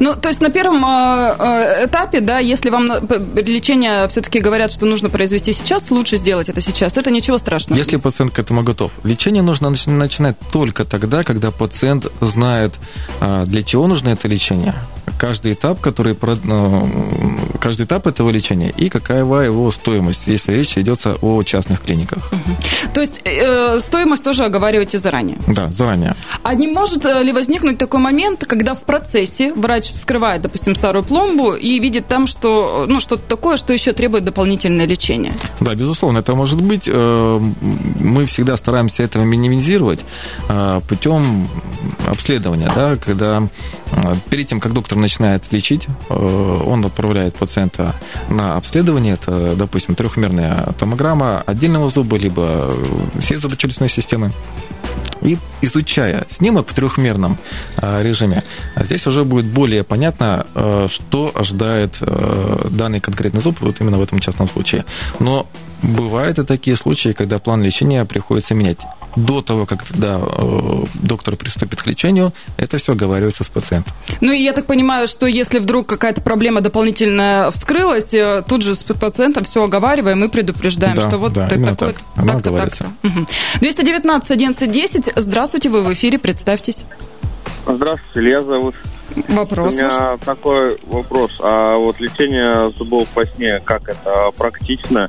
Ну, 0.00 0.16
то 0.16 0.28
есть 0.28 0.40
на 0.40 0.50
первом 0.50 0.84
э, 0.84 1.36
э, 1.38 1.86
этапе, 1.86 2.20
да, 2.20 2.38
если 2.38 2.70
вам 2.70 2.90
лечение 3.36 4.08
все-таки 4.08 4.40
говорят, 4.40 4.72
что 4.72 4.86
нужно 4.86 5.10
произвести 5.10 5.52
сейчас, 5.52 5.90
лучше 5.90 6.16
сделать 6.16 6.48
это 6.48 6.60
сейчас. 6.60 6.96
Это 6.96 7.10
ничего 7.10 7.38
страшного. 7.38 7.78
Если 7.78 7.96
пациент 7.98 8.32
к 8.32 8.38
этому 8.38 8.62
готов. 8.62 8.92
Лечение 9.04 9.42
нужно 9.42 9.70
начинать 9.70 10.36
только 10.52 10.84
тогда, 10.84 11.22
когда 11.22 11.50
пациент 11.50 12.06
знает, 12.20 12.74
а, 13.20 13.44
для 13.44 13.62
чего 13.62 13.86
нужно 13.86 14.08
это 14.08 14.26
лечение, 14.26 14.74
каждый 15.18 15.52
этап, 15.52 15.80
который, 15.80 16.16
ну, 16.44 17.38
каждый 17.60 17.84
этап 17.84 18.06
этого 18.06 18.30
лечения 18.30 18.70
и 18.70 18.88
какая 18.88 19.20
его 19.20 19.70
стоимость, 19.70 20.26
если 20.26 20.52
речь 20.52 20.78
идет 20.78 21.00
о 21.20 21.42
частных 21.42 21.82
клиниках. 21.82 22.32
Угу. 22.32 22.92
То 22.94 23.00
есть 23.02 23.20
э, 23.24 23.80
стоимость 23.80 24.24
тоже 24.24 24.44
оговариваете 24.44 24.98
заранее? 24.98 25.36
Да, 25.46 25.68
заранее. 25.68 26.16
А 26.42 26.54
не 26.54 26.68
может 26.68 27.04
ли 27.04 27.32
возникнуть 27.32 27.76
такой 27.76 28.00
момент, 28.00 28.46
когда 28.46 28.74
в 28.74 28.82
процессе 28.82 29.52
врач 29.52 29.89
вскрывает, 29.94 30.42
допустим, 30.42 30.74
старую 30.74 31.04
пломбу 31.04 31.54
и 31.54 31.78
видит 31.78 32.06
там, 32.06 32.26
что 32.26 32.86
ну, 32.88 33.00
что-то 33.00 33.22
такое, 33.28 33.56
что 33.56 33.72
еще 33.72 33.92
требует 33.92 34.24
дополнительное 34.24 34.86
лечение? 34.86 35.34
Да, 35.60 35.74
безусловно, 35.74 36.18
это 36.18 36.34
может 36.34 36.60
быть. 36.60 36.84
Э, 36.86 37.40
мы 38.00 38.26
всегда 38.26 38.56
стараемся 38.56 39.02
этого 39.02 39.24
минимизировать 39.24 40.00
э, 40.48 40.80
путем 40.88 41.48
обследования, 42.06 42.70
да, 42.74 42.96
когда 42.96 43.42
э, 43.92 44.14
перед 44.30 44.48
тем, 44.48 44.60
как 44.60 44.72
доктор 44.72 44.98
начинает 44.98 45.52
лечить, 45.52 45.86
он 46.08 46.84
отправляет 46.84 47.36
пациента 47.36 47.94
на 48.28 48.56
обследование, 48.56 49.14
это, 49.14 49.54
допустим, 49.56 49.94
трехмерная 49.94 50.68
томограмма 50.78 51.42
отдельного 51.46 51.88
зуба, 51.88 52.16
либо 52.16 52.74
всей 53.20 53.36
зубочелюстной 53.36 53.88
системы. 53.88 54.32
И 55.22 55.38
изучая 55.60 56.24
снимок 56.28 56.68
в 56.68 56.74
трехмерном 56.74 57.38
э, 57.76 58.02
режиме, 58.02 58.42
здесь 58.76 59.06
уже 59.06 59.24
будет 59.24 59.46
более 59.46 59.84
понятно, 59.84 60.46
э, 60.54 60.88
что 60.90 61.30
ожидает 61.34 61.98
э, 62.00 62.68
данный 62.70 63.00
конкретный 63.00 63.40
зуб 63.40 63.60
вот 63.60 63.80
именно 63.80 63.98
в 63.98 64.02
этом 64.02 64.18
частном 64.18 64.48
случае. 64.48 64.84
Но 65.18 65.46
бывают 65.82 66.38
и 66.38 66.44
такие 66.44 66.76
случаи, 66.76 67.12
когда 67.12 67.38
план 67.38 67.62
лечения 67.62 68.04
приходится 68.04 68.54
менять 68.54 68.78
до 69.16 69.40
того, 69.40 69.66
как 69.66 69.84
да, 69.90 70.20
доктор 70.94 71.34
приступит 71.34 71.82
к 71.82 71.86
лечению, 71.86 72.32
это 72.58 72.78
все 72.78 72.92
оговаривается 72.92 73.42
с 73.42 73.48
пациентом. 73.48 73.92
Ну 74.20 74.30
и 74.30 74.40
я 74.40 74.52
так 74.52 74.66
понимаю, 74.66 75.08
что 75.08 75.26
если 75.26 75.58
вдруг 75.58 75.88
какая-то 75.88 76.20
проблема 76.20 76.60
дополнительная 76.60 77.50
вскрылась, 77.50 78.14
тут 78.46 78.62
же 78.62 78.74
с 78.74 78.82
пациентом 78.84 79.42
все 79.42 79.64
оговариваем 79.64 80.22
и 80.24 80.28
предупреждаем, 80.28 80.94
да, 80.94 81.08
что 81.08 81.18
вот 81.18 81.32
да, 81.32 81.48
такое, 81.48 81.74
так. 81.74 81.96
так-то, 82.14 82.56
так-то. 82.56 82.86
Угу. 83.02 83.26
219 83.60 84.30
11 84.30 85.09
Здравствуйте, 85.16 85.68
вы 85.68 85.82
в 85.82 85.92
эфире, 85.92 86.18
представьтесь. 86.18 86.84
Здравствуйте, 87.66 88.20
Илья 88.20 88.42
зовут. 88.42 88.74
Вопрос. 89.28 89.74
У 89.74 89.76
меня 89.76 90.12
ваш. 90.12 90.20
такой 90.20 90.78
вопрос. 90.86 91.32
А 91.40 91.76
вот 91.76 91.98
лечение 92.00 92.70
зубов 92.76 93.08
по 93.08 93.26
сне, 93.26 93.60
как 93.60 93.88
это 93.88 94.30
практично? 94.36 95.08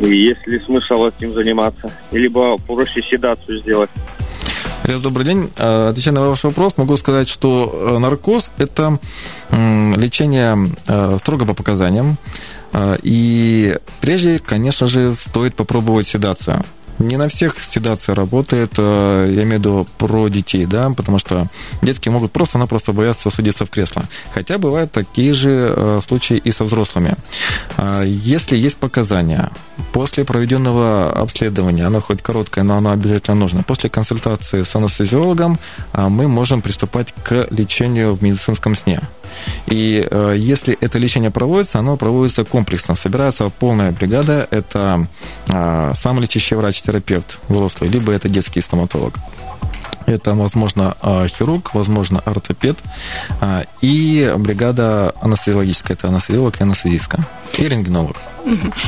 И 0.00 0.08
есть 0.08 0.46
ли 0.46 0.58
смысл 0.60 1.06
этим 1.06 1.32
заниматься? 1.32 1.90
Либо 2.12 2.56
проще 2.58 3.02
седацию 3.02 3.60
сделать? 3.60 3.90
Рез, 4.84 5.00
добрый 5.00 5.24
день. 5.24 5.50
Э, 5.58 5.88
отвечая 5.88 6.14
на 6.14 6.28
ваш 6.28 6.44
вопрос, 6.44 6.76
могу 6.76 6.96
сказать, 6.96 7.28
что 7.28 7.94
э, 7.96 7.98
наркоз– 7.98 8.52
это 8.58 8.98
лечение 9.50 10.56
э, 10.86 11.16
строго 11.18 11.46
по 11.46 11.54
показаниям. 11.54 12.16
И 13.02 13.74
прежде, 14.00 14.38
конечно 14.38 14.88
же, 14.88 15.12
стоит 15.12 15.54
попробовать 15.54 16.06
седацию. 16.06 16.64
Не 16.98 17.16
на 17.16 17.28
всех 17.28 17.56
седация 17.62 18.14
работает, 18.14 18.72
э, 18.76 19.26
я 19.28 19.42
имею 19.42 19.60
в 19.60 19.64
виду 19.64 19.86
про 19.98 20.28
детей, 20.28 20.66
да, 20.66 20.90
потому 20.90 21.18
что 21.18 21.46
детки 21.80 22.08
могут 22.08 22.32
просто-напросто 22.32 22.92
бояться 22.92 23.30
садиться 23.30 23.64
в 23.64 23.70
кресло. 23.70 24.02
Хотя 24.34 24.58
бывают 24.58 24.90
такие 24.90 25.32
же 25.32 25.74
э, 25.76 26.00
случаи 26.06 26.36
и 26.36 26.50
со 26.50 26.64
взрослыми. 26.64 27.14
А 27.76 28.02
если 28.02 28.56
есть 28.56 28.76
показания, 28.76 29.50
после 29.92 30.24
проведенного 30.24 31.12
обследования, 31.12 31.86
оно 31.86 32.00
хоть 32.00 32.22
короткое, 32.22 32.64
но 32.64 32.76
оно 32.76 32.90
обязательно 32.90 33.36
нужно, 33.36 33.62
после 33.62 33.90
консультации 33.90 34.62
с 34.62 34.74
анестезиологом 34.74 35.58
а, 35.92 36.08
мы 36.08 36.28
можем 36.28 36.62
приступать 36.62 37.14
к 37.22 37.46
лечению 37.50 38.14
в 38.14 38.22
медицинском 38.22 38.74
сне. 38.74 39.00
И 39.66 40.06
э, 40.10 40.34
если 40.36 40.76
это 40.80 40.98
лечение 40.98 41.30
проводится, 41.30 41.78
оно 41.78 41.96
проводится 41.96 42.44
комплексно. 42.44 42.94
Собирается 42.94 43.50
полная 43.50 43.92
бригада. 43.92 44.48
Это 44.50 45.06
э, 45.46 45.92
сам 45.96 46.20
лечащий 46.20 46.54
врач-терапевт 46.88 47.38
взрослый, 47.48 47.90
либо 47.90 48.12
это 48.12 48.28
детский 48.28 48.60
стоматолог. 48.60 49.14
Это, 50.06 50.32
возможно, 50.32 50.96
а, 51.02 51.28
хирург, 51.28 51.74
возможно, 51.74 52.20
ортопед 52.24 52.78
и 53.82 54.34
бригада 54.38 55.12
анестезиологическая. 55.20 55.96
Это 55.98 56.08
анестезиолог 56.08 56.58
и 56.58 56.62
анестезистка. 56.62 57.26
И 57.58 57.68
рентгенолог. 57.68 58.16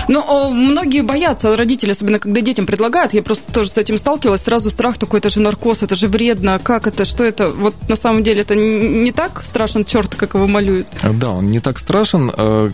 Но 0.09 0.51
многие 0.51 1.03
боятся, 1.03 1.55
родители, 1.55 1.91
особенно 1.91 2.19
когда 2.19 2.41
детям 2.41 2.65
предлагают, 2.65 3.13
я 3.13 3.23
просто 3.23 3.53
тоже 3.53 3.69
с 3.69 3.77
этим 3.77 3.99
сталкивалась, 3.99 4.43
сразу 4.43 4.71
страх 4.71 4.97
такой, 4.97 5.19
это 5.19 5.29
же 5.29 5.41
наркоз, 5.41 5.83
это 5.83 5.95
же 5.95 6.09
вредно, 6.09 6.59
как 6.59 6.87
это, 6.87 7.05
что 7.05 7.25
это? 7.25 7.51
Вот 7.51 7.75
на 7.89 7.97
самом 7.97 8.23
деле 8.23 8.41
это 8.41 8.55
не 8.55 9.13
так 9.13 9.43
страшен 9.45 9.85
черт, 9.85 10.15
как 10.15 10.33
его 10.35 10.47
малюют? 10.47 10.87
Да, 11.03 11.33
он 11.33 11.49
не 11.49 11.61
так 11.61 11.79
страшен, 11.79 12.33
э, 12.35 12.71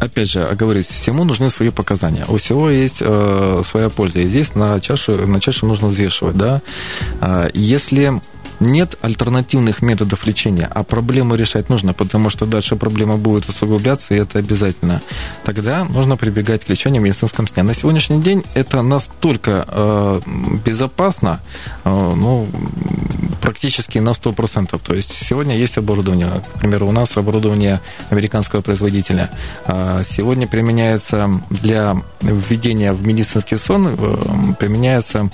опять 0.00 0.30
же, 0.30 0.44
оговорюсь, 0.44 0.86
всему 0.86 1.24
нужны 1.24 1.50
свои 1.50 1.70
показания. 1.70 2.24
У 2.28 2.36
всего 2.36 2.70
есть 2.70 2.98
э, 3.00 3.62
своя 3.64 3.88
польза. 3.88 4.20
И 4.20 4.28
здесь 4.28 4.54
на 4.54 4.80
чаше, 4.80 5.12
на 5.12 5.40
чаше 5.40 5.66
нужно 5.66 5.88
взвешивать. 5.88 6.36
Да? 6.36 6.62
Э, 7.20 7.50
если 7.54 8.20
нет 8.60 8.96
альтернативных 9.02 9.82
методов 9.82 10.26
лечения, 10.26 10.68
а 10.72 10.82
проблему 10.82 11.34
решать 11.34 11.68
нужно, 11.68 11.92
потому 11.92 12.30
что 12.30 12.46
дальше 12.46 12.76
проблема 12.76 13.16
будет 13.16 13.48
усугубляться, 13.48 14.14
и 14.14 14.18
это 14.18 14.38
обязательно. 14.38 15.02
Тогда 15.44 15.84
нужно 15.84 16.16
прибегать 16.16 16.64
к 16.64 16.68
лечению 16.68 17.02
в 17.02 17.04
медицинском 17.04 17.46
сне. 17.46 17.62
На 17.62 17.74
сегодняшний 17.74 18.20
день 18.20 18.42
это 18.54 18.82
настолько 18.82 19.64
э, 19.68 20.20
безопасно, 20.64 21.40
э, 21.84 21.90
ну, 21.90 22.48
практически 23.46 23.98
на 24.00 24.10
100%. 24.10 24.80
То 24.82 24.94
есть 24.94 25.12
сегодня 25.12 25.56
есть 25.56 25.78
оборудование. 25.78 26.42
К 26.56 26.58
примеру, 26.58 26.88
у 26.88 26.92
нас 26.92 27.16
оборудование 27.16 27.80
американского 28.10 28.60
производителя. 28.60 29.30
А 29.66 30.02
сегодня 30.02 30.48
применяется 30.48 31.30
для 31.50 31.94
введения 32.20 32.92
в 32.92 33.06
медицинский 33.06 33.56
сон 33.56 33.86
э, 33.86 34.54
применяется 34.58 35.30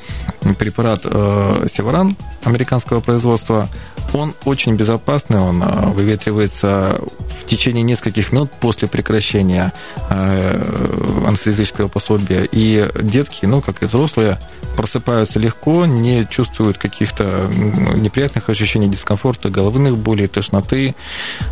препарат 0.58 1.00
э, 1.04 1.66
Севран 1.72 2.18
американского 2.44 3.00
производства 3.00 3.70
Он 4.12 4.34
очень 4.44 4.74
безопасный, 4.74 5.40
он 5.40 5.62
а, 5.62 5.86
выветривается 5.86 7.00
в 7.40 7.46
течение 7.46 7.82
нескольких 7.82 8.32
минут 8.32 8.50
после 8.60 8.88
прекращения 8.88 9.72
а, 10.08 11.24
анестезического 11.26 11.88
пособия. 11.88 12.46
И 12.50 12.88
детки, 13.00 13.46
ну, 13.46 13.60
как 13.62 13.82
и 13.82 13.86
взрослые, 13.86 14.38
просыпаются 14.76 15.38
легко, 15.38 15.86
не 15.86 16.26
чувствуют 16.28 16.78
каких-то 16.78 17.48
неприятных 17.96 18.48
ощущений 18.48 18.88
дискомфорта, 18.88 19.48
головных 19.50 19.96
болей, 19.96 20.26
тошноты. 20.26 20.94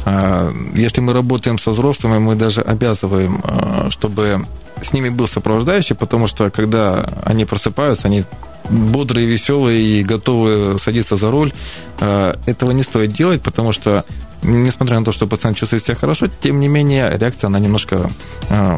А, 0.05 0.53
если 0.75 1.01
мы 1.01 1.13
работаем 1.13 1.59
со 1.59 1.71
взрослыми, 1.71 2.19
мы 2.19 2.35
даже 2.35 2.61
обязываем, 2.61 3.43
чтобы 3.91 4.47
с 4.83 4.93
ними 4.93 5.09
был 5.09 5.27
сопровождающий, 5.27 5.95
потому 5.95 6.27
что 6.27 6.51
когда 6.51 7.05
они 7.25 7.45
просыпаются, 7.45 8.09
они 8.09 8.25
бодрые, 8.71 9.27
веселые 9.27 9.83
и 9.83 10.03
готовы 10.03 10.79
садиться 10.79 11.17
за 11.17 11.31
руль. 11.31 11.53
Э, 12.01 12.35
этого 12.47 12.71
не 12.73 12.83
стоит 12.83 13.13
делать, 13.13 13.43
потому 13.43 13.73
что 13.73 14.05
несмотря 14.43 14.99
на 14.99 15.05
то, 15.05 15.13
что 15.13 15.27
пациент 15.27 15.57
чувствует 15.57 15.85
себя 15.85 15.95
хорошо, 15.95 16.27
тем 16.29 16.61
не 16.61 16.69
менее 16.69 17.11
реакция, 17.19 17.49
она 17.49 17.59
немножко 17.59 18.11
э, 18.49 18.77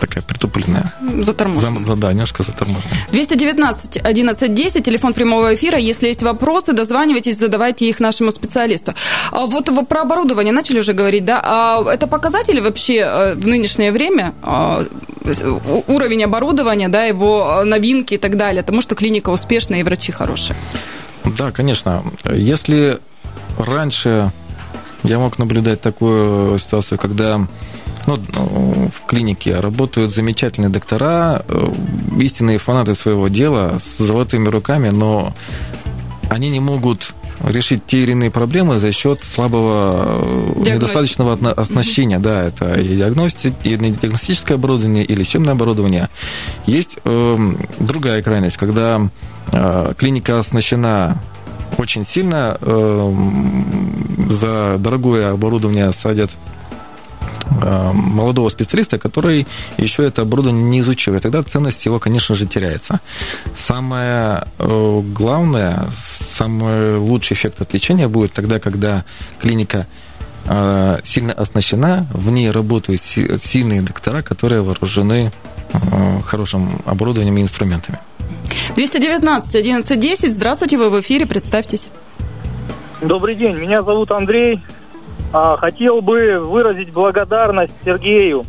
такая 0.00 0.22
притупленная. 0.22 0.92
Заторможенная. 1.20 1.84
За, 1.84 1.96
да, 1.96 2.12
немножко 2.12 2.42
заторможенная. 2.42 3.06
219 3.10 3.98
11 3.98 4.54
10, 4.54 4.84
телефон 4.84 5.14
прямого 5.14 5.54
эфира. 5.54 5.78
Если 5.78 6.08
есть 6.08 6.22
вопросы, 6.22 6.72
дозванивайтесь, 6.72 7.38
задавайте 7.38 7.88
их 7.88 8.00
нашему 8.00 8.30
специалисту. 8.30 8.94
А 9.32 9.46
вот 9.46 9.70
про 9.88 10.02
оборудование 10.02 10.52
начали 10.52 10.80
уже 10.80 10.92
говорить, 10.92 11.24
да? 11.24 11.40
А 11.44 11.84
это 11.92 12.06
показатели 12.06 12.60
вообще 12.60 12.96
э, 12.96 13.34
в 13.34 13.46
нынешнее 13.46 13.92
время, 13.92 14.34
а, 14.42 14.82
уровень 15.86 16.24
оборудования, 16.24 16.88
да, 16.88 17.04
его 17.04 17.62
новинки 17.64 18.14
и 18.14 18.18
так 18.18 18.36
далее, 18.36 18.62
потому 18.62 18.80
что 18.80 18.94
клиника 18.94 19.30
успешная 19.30 19.80
и 19.80 19.82
врачи 19.82 20.12
хорошие. 20.12 20.56
Да, 21.24 21.50
конечно. 21.50 22.04
Если 22.24 22.98
раньше 23.58 24.30
я 25.06 25.18
мог 25.18 25.38
наблюдать 25.38 25.80
такую 25.80 26.58
ситуацию, 26.58 26.98
когда 26.98 27.46
ну, 28.06 28.16
в 28.16 29.06
клинике 29.06 29.58
работают 29.60 30.14
замечательные 30.14 30.68
доктора, 30.70 31.42
э, 31.48 31.72
истинные 32.18 32.58
фанаты 32.58 32.94
своего 32.94 33.28
дела 33.28 33.78
с 33.80 34.02
золотыми 34.02 34.48
руками, 34.48 34.90
но 34.90 35.32
они 36.28 36.50
не 36.50 36.60
могут 36.60 37.14
решить 37.44 37.86
те 37.86 37.98
или 37.98 38.12
иные 38.12 38.30
проблемы 38.30 38.78
за 38.78 38.92
счет 38.92 39.22
слабого 39.22 40.22
Диагностик. 40.24 40.74
недостаточного 40.74 41.52
оснащения. 41.52 42.18
Да, 42.18 42.44
это 42.44 42.80
и, 42.80 42.96
диагности, 42.96 43.52
и 43.62 43.76
диагностическое 43.76 44.56
оборудование, 44.56 45.04
и 45.04 45.14
лечебное 45.14 45.52
оборудование. 45.52 46.08
Есть 46.66 46.98
э, 47.04 47.54
другая 47.78 48.22
крайность, 48.22 48.56
когда 48.56 49.00
э, 49.52 49.94
клиника 49.98 50.38
оснащена 50.38 51.20
очень 51.78 52.04
сильно. 52.04 52.58
Эм, 52.60 54.28
за 54.30 54.76
дорогое 54.78 55.30
оборудование 55.30 55.92
садят 55.92 56.30
эм, 57.62 57.96
молодого 57.96 58.48
специалиста, 58.48 58.98
который 58.98 59.46
еще 59.76 60.06
это 60.06 60.22
оборудование 60.22 60.64
не 60.64 60.80
изучил. 60.80 61.14
И 61.14 61.18
тогда 61.18 61.42
ценность 61.42 61.84
его, 61.86 61.98
конечно 61.98 62.34
же, 62.34 62.46
теряется. 62.46 63.00
Самое 63.56 64.44
э, 64.58 65.02
главное, 65.12 65.88
самый 66.30 66.96
лучший 66.96 67.34
эффект 67.34 67.60
от 67.60 67.72
лечения 67.74 68.08
будет 68.08 68.32
тогда, 68.32 68.58
когда 68.58 69.04
клиника 69.40 69.86
э, 70.46 70.98
сильно 71.04 71.32
оснащена, 71.32 72.06
в 72.12 72.30
ней 72.30 72.50
работают 72.50 73.02
сильные 73.02 73.82
доктора, 73.82 74.22
которые 74.22 74.62
вооружены 74.62 75.30
э, 75.72 76.20
хорошим 76.24 76.80
оборудованием 76.84 77.36
и 77.38 77.42
инструментами. 77.42 77.98
219 78.74 79.54
11 79.54 80.00
10. 80.00 80.32
Здравствуйте, 80.32 80.76
вы 80.76 80.90
в 80.90 81.00
эфире, 81.00 81.26
представьтесь. 81.26 81.90
Добрый 83.00 83.34
день, 83.34 83.56
меня 83.56 83.82
зовут 83.82 84.10
Андрей. 84.10 84.60
А, 85.32 85.56
хотел 85.56 86.00
бы 86.00 86.38
выразить 86.40 86.92
благодарность 86.92 87.72
Сергею. 87.84 88.46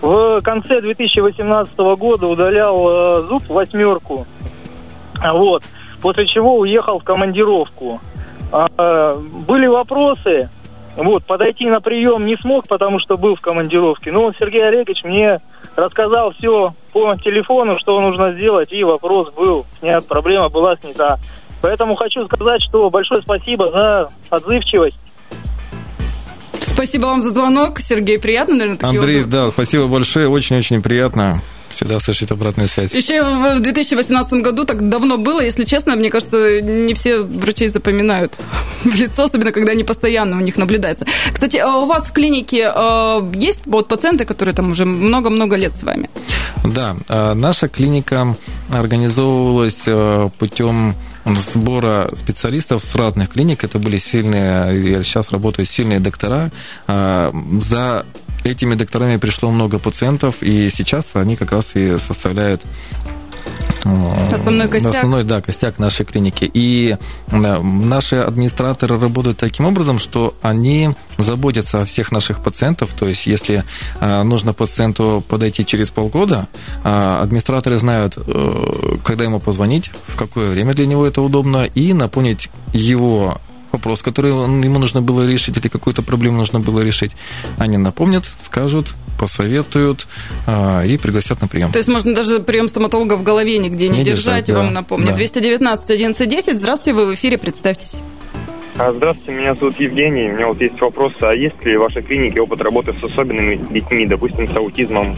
В 0.00 0.40
конце 0.42 0.80
2018 0.80 1.76
года 1.96 2.26
удалял 2.26 2.88
э, 2.88 3.22
зуб 3.28 3.48
восьмерку. 3.48 4.26
Вот. 5.22 5.62
После 6.00 6.26
чего 6.26 6.58
уехал 6.58 6.98
в 6.98 7.04
командировку. 7.04 8.00
А, 8.50 9.16
были 9.16 9.66
вопросы. 9.66 10.48
Вот, 10.96 11.24
подойти 11.24 11.66
на 11.66 11.80
прием 11.80 12.26
не 12.26 12.36
смог, 12.36 12.68
потому 12.68 13.00
что 13.00 13.16
был 13.16 13.34
в 13.34 13.40
командировке. 13.40 14.12
Но 14.12 14.32
Сергей 14.38 14.66
Олегович 14.66 15.04
мне 15.04 15.40
рассказал 15.74 16.32
все 16.32 16.74
по 16.92 17.16
телефону, 17.16 17.78
что 17.80 18.00
нужно 18.00 18.32
сделать, 18.34 18.70
и 18.72 18.84
вопрос 18.84 19.32
был 19.32 19.64
снят, 19.80 20.06
проблема 20.06 20.48
была 20.50 20.76
снята. 20.76 21.18
Поэтому 21.62 21.94
хочу 21.94 22.24
сказать, 22.26 22.60
что 22.68 22.90
большое 22.90 23.22
спасибо 23.22 23.70
за 23.70 24.10
отзывчивость. 24.28 24.98
Спасибо 26.60 27.06
вам 27.06 27.22
за 27.22 27.30
звонок, 27.30 27.80
Сергей. 27.80 28.18
Приятно, 28.18 28.54
наверное, 28.54 28.78
такие 28.78 28.98
Андрей, 28.98 29.20
отзывы? 29.20 29.32
да, 29.32 29.50
спасибо 29.50 29.86
большое, 29.86 30.28
очень-очень 30.28 30.82
приятно 30.82 31.40
всегда 31.74 31.98
слышит 32.00 32.30
обратную 32.30 32.68
связь. 32.68 32.94
Еще 32.94 33.22
в 33.22 33.60
2018 33.60 34.42
году 34.42 34.64
так 34.64 34.88
давно 34.88 35.18
было, 35.18 35.40
если 35.40 35.64
честно, 35.64 35.96
мне 35.96 36.10
кажется, 36.10 36.60
не 36.60 36.94
все 36.94 37.22
врачей 37.22 37.68
запоминают 37.68 38.38
в 38.84 38.94
лицо, 38.94 39.24
особенно 39.24 39.52
когда 39.52 39.72
они 39.72 39.84
постоянно 39.84 40.36
у 40.36 40.40
них 40.40 40.56
наблюдаются. 40.56 41.06
Кстати, 41.32 41.58
а 41.58 41.78
у 41.78 41.86
вас 41.86 42.04
в 42.04 42.12
клинике 42.12 42.72
э, 42.74 43.32
есть 43.34 43.62
вот 43.66 43.88
пациенты, 43.88 44.24
которые 44.24 44.54
там 44.54 44.70
уже 44.70 44.84
много-много 44.84 45.56
лет 45.56 45.76
с 45.76 45.82
вами? 45.82 46.08
Да, 46.64 46.96
э, 47.08 47.34
наша 47.34 47.68
клиника 47.68 48.36
организовывалась 48.70 49.82
э, 49.86 50.28
путем 50.38 50.94
сбора 51.24 52.10
специалистов 52.16 52.82
с 52.82 52.94
разных 52.96 53.30
клиник. 53.30 53.64
Это 53.64 53.78
были 53.78 53.98
сильные, 53.98 55.04
сейчас 55.04 55.30
работают 55.30 55.68
сильные 55.68 56.00
доктора. 56.00 56.50
За 56.88 58.04
этими 58.44 58.74
докторами 58.74 59.18
пришло 59.18 59.52
много 59.52 59.78
пациентов, 59.78 60.42
и 60.42 60.68
сейчас 60.70 61.14
они 61.14 61.36
как 61.36 61.52
раз 61.52 61.76
и 61.76 61.96
составляют 61.98 62.62
Основной 64.32 64.68
костяк. 64.68 64.94
Основной, 64.94 65.24
да, 65.24 65.40
костяк 65.40 65.78
нашей 65.78 66.06
клиники. 66.06 66.50
И 66.52 66.96
наши 67.30 68.16
администраторы 68.16 68.98
работают 68.98 69.38
таким 69.38 69.66
образом, 69.66 69.98
что 69.98 70.34
они 70.40 70.90
заботятся 71.18 71.82
о 71.82 71.84
всех 71.84 72.12
наших 72.12 72.42
пациентов. 72.42 72.90
То 72.98 73.08
есть, 73.08 73.26
если 73.26 73.64
э, 74.00 74.22
нужно 74.22 74.52
пациенту 74.52 75.22
подойти 75.28 75.66
через 75.66 75.90
полгода, 75.90 76.48
э, 76.84 77.18
администраторы 77.22 77.78
знают, 77.78 78.16
когда 79.04 79.24
ему 79.24 79.40
позвонить, 79.40 79.90
в 80.06 80.16
какое 80.16 80.50
время 80.50 80.74
для 80.74 80.86
него 80.86 81.06
это 81.06 81.20
удобно, 81.22 81.64
и 81.64 81.92
напомнить 81.92 82.50
его 82.72 83.40
вопрос, 83.72 84.02
который 84.02 84.30
ему 84.30 84.78
нужно 84.78 85.02
было 85.02 85.26
решить, 85.26 85.56
или 85.56 85.68
какую-то 85.68 86.02
проблему 86.02 86.38
нужно 86.38 86.60
было 86.60 86.80
решить, 86.80 87.12
они 87.58 87.76
напомнят, 87.76 88.30
скажут, 88.42 88.94
посоветуют 89.18 90.06
а, 90.46 90.82
и 90.82 90.98
пригласят 90.98 91.40
на 91.40 91.48
прием. 91.48 91.70
То 91.72 91.78
есть 91.78 91.88
можно 91.88 92.14
даже 92.14 92.40
прием 92.40 92.68
стоматолога 92.68 93.16
в 93.16 93.22
голове 93.22 93.58
нигде 93.58 93.88
не, 93.88 93.98
не 93.98 94.04
держать, 94.04 94.46
держать 94.46 94.46
да, 94.46 94.54
вам 94.54 94.74
напомнят. 94.74 95.10
Да. 95.10 95.16
219 95.16 95.90
11 95.90 96.28
10. 96.28 96.56
Здравствуйте, 96.58 96.92
вы 96.92 97.06
в 97.06 97.14
эфире, 97.14 97.38
представьтесь. 97.38 97.98
А, 98.78 98.92
здравствуйте, 98.92 99.38
меня 99.38 99.54
зовут 99.54 99.78
Евгений. 99.78 100.30
У 100.30 100.34
меня 100.34 100.48
вот 100.48 100.60
есть 100.60 100.80
вопрос, 100.80 101.12
а 101.20 101.32
есть 101.34 101.62
ли 101.64 101.76
в 101.76 101.80
вашей 101.80 102.02
клинике 102.02 102.40
опыт 102.40 102.60
работы 102.62 102.94
с 102.98 103.04
особенными 103.04 103.60
детьми, 103.70 104.06
допустим, 104.06 104.48
с 104.48 104.56
аутизмом? 104.56 105.16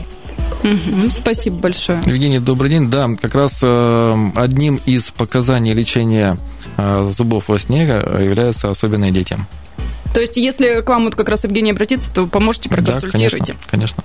Спасибо 1.11 1.57
большое. 1.57 2.01
Евгений, 2.07 2.39
добрый 2.39 2.71
день. 2.71 2.91
Да, 2.91 3.09
как 3.21 3.35
раз 3.35 3.61
э, 3.63 4.31
одним 4.37 4.81
из 4.87 5.11
показаний 5.11 5.73
лечения 5.75 6.39
э, 6.77 7.11
зубов 7.15 7.49
во 7.49 7.59
сне 7.59 7.83
являются 7.83 8.71
особенные 8.71 9.13
дети. 9.13 9.39
То 10.15 10.21
есть, 10.21 10.37
если 10.37 10.81
к 10.81 10.89
вам 10.89 11.07
вот 11.07 11.17
как 11.17 11.29
раз 11.29 11.43
Евгений 11.43 11.73
обратится, 11.73 12.09
то 12.15 12.29
поможете, 12.29 12.69
проконсультируйте. 12.69 13.55
Да, 13.55 13.59
конечно, 13.69 14.05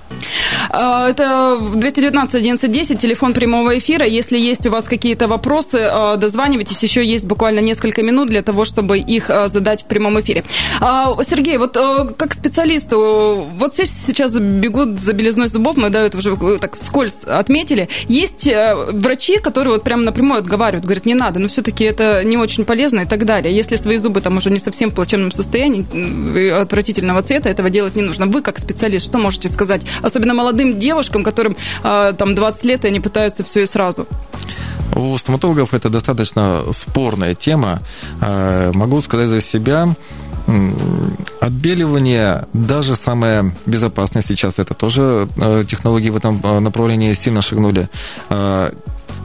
А, 0.70 1.08
это 1.08 1.58
219 1.74 2.34
11 2.34 2.70
10, 2.70 2.98
телефон 2.98 3.32
прямого 3.32 3.78
эфира. 3.78 4.04
Если 4.04 4.36
есть 4.36 4.66
у 4.66 4.70
вас 4.70 4.84
какие-то 4.84 5.28
вопросы, 5.28 5.88
а, 5.88 6.16
дозванивайтесь. 6.16 6.82
Еще 6.82 7.04
есть 7.06 7.24
буквально 7.24 7.60
несколько 7.60 8.02
минут 8.02 8.28
для 8.28 8.42
того, 8.42 8.64
чтобы 8.64 8.98
их 8.98 9.30
а, 9.30 9.46
задать 9.46 9.82
в 9.82 9.86
прямом 9.86 10.20
эфире. 10.20 10.42
Сергей, 10.80 11.58
вот 11.58 11.76
как 12.16 12.34
специалисту, 12.34 13.46
вот 13.56 13.74
все 13.74 13.86
сейчас 13.86 14.36
бегут 14.36 14.98
за 14.98 15.12
белизной 15.12 15.46
зубов, 15.46 15.76
мы 15.76 15.90
да, 15.90 16.02
это 16.02 16.18
уже 16.18 16.36
так 16.58 16.76
скользь 16.76 17.22
отметили. 17.24 17.88
Есть 18.08 18.48
врачи, 18.92 19.38
которые 19.38 19.74
вот 19.74 19.84
прямо 19.84 20.02
напрямую 20.02 20.40
отговаривают, 20.40 20.84
говорят, 20.84 21.06
не 21.06 21.14
надо, 21.14 21.38
но 21.38 21.46
все-таки 21.46 21.84
это 21.84 22.24
не 22.24 22.36
очень 22.36 22.64
полезно 22.64 23.00
и 23.00 23.06
так 23.06 23.24
далее. 23.24 23.54
Если 23.54 23.76
свои 23.76 23.98
зубы 23.98 24.20
там 24.20 24.36
уже 24.38 24.50
не 24.50 24.58
совсем 24.58 24.90
в 24.90 24.94
плачевном 24.94 25.30
состоянии, 25.30 25.86
отвратительного 26.60 27.22
цвета, 27.22 27.48
этого 27.48 27.70
делать 27.70 27.96
не 27.96 28.02
нужно. 28.02 28.26
Вы, 28.26 28.42
как 28.42 28.58
специалист, 28.58 29.04
что 29.04 29.18
можете 29.18 29.48
сказать? 29.48 29.82
Особенно 30.02 30.34
молодым 30.34 30.78
девушкам, 30.78 31.24
которым 31.24 31.56
а, 31.82 32.12
там 32.12 32.34
20 32.34 32.64
лет, 32.64 32.84
и 32.84 32.88
они 32.88 33.00
пытаются 33.00 33.44
все 33.44 33.60
и 33.62 33.66
сразу. 33.66 34.06
У 34.94 35.16
стоматологов 35.16 35.72
это 35.74 35.88
достаточно 35.88 36.64
спорная 36.74 37.34
тема. 37.34 37.82
А, 38.20 38.72
могу 38.72 39.00
сказать 39.00 39.28
за 39.28 39.40
себя, 39.40 39.88
Отбеливание, 41.40 42.46
даже 42.52 42.96
самое 42.96 43.54
безопасное 43.66 44.22
сейчас, 44.22 44.58
это 44.58 44.74
тоже 44.74 45.28
а, 45.36 45.62
технологии 45.64 46.10
в 46.10 46.16
этом 46.16 46.40
направлении 46.62 47.12
сильно 47.12 47.40
шагнули. 47.40 47.88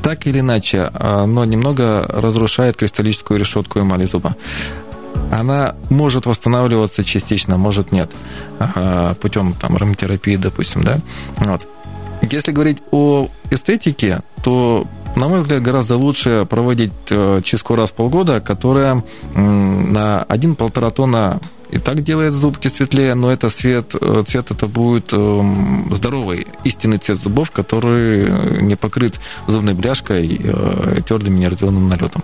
Так 0.05 0.27
или 0.27 0.39
иначе, 0.39 0.91
оно 0.93 1.45
немного 1.45 2.05
разрушает 2.07 2.77
кристаллическую 2.77 3.39
решетку 3.39 3.79
эмали 3.79 4.05
зуба. 4.05 4.35
Она 5.39 5.75
может 5.89 6.25
восстанавливаться 6.25 7.03
частично, 7.03 7.57
может 7.57 7.91
нет, 7.91 8.11
путем 9.21 9.53
там 9.53 9.75
ароматерапии, 9.75 10.35
допустим, 10.35 10.83
да. 10.83 10.99
Вот. 11.37 11.67
Если 12.21 12.51
говорить 12.51 12.77
о 12.91 13.29
эстетике, 13.51 14.21
то 14.43 14.87
на 15.15 15.29
мой 15.29 15.41
взгляд, 15.41 15.61
гораздо 15.61 15.95
лучше 15.95 16.45
проводить 16.49 16.91
э, 17.09 17.41
чистку 17.43 17.75
раз 17.75 17.91
в 17.91 17.93
полгода, 17.93 18.41
которая 18.41 19.01
на 19.33 20.25
1-1,5 20.27 20.91
тонна 20.91 21.39
и 21.71 21.77
так 21.77 22.03
делает 22.03 22.33
зубки 22.33 22.67
светлее, 22.67 23.15
но 23.15 23.31
это 23.31 23.49
цвет, 23.49 23.95
э, 23.99 24.23
цвет 24.27 24.51
это 24.51 24.67
будет 24.67 25.13
эм, 25.13 25.89
здоровый, 25.93 26.47
истинный 26.65 26.97
цвет 26.97 27.17
зубов, 27.17 27.51
который 27.51 28.61
не 28.61 28.75
покрыт 28.75 29.19
зубной 29.47 29.73
бляшкой 29.73 30.39
э, 30.43 31.01
твердым 31.07 31.35
минерализованным 31.35 31.87
налетом. 31.87 32.21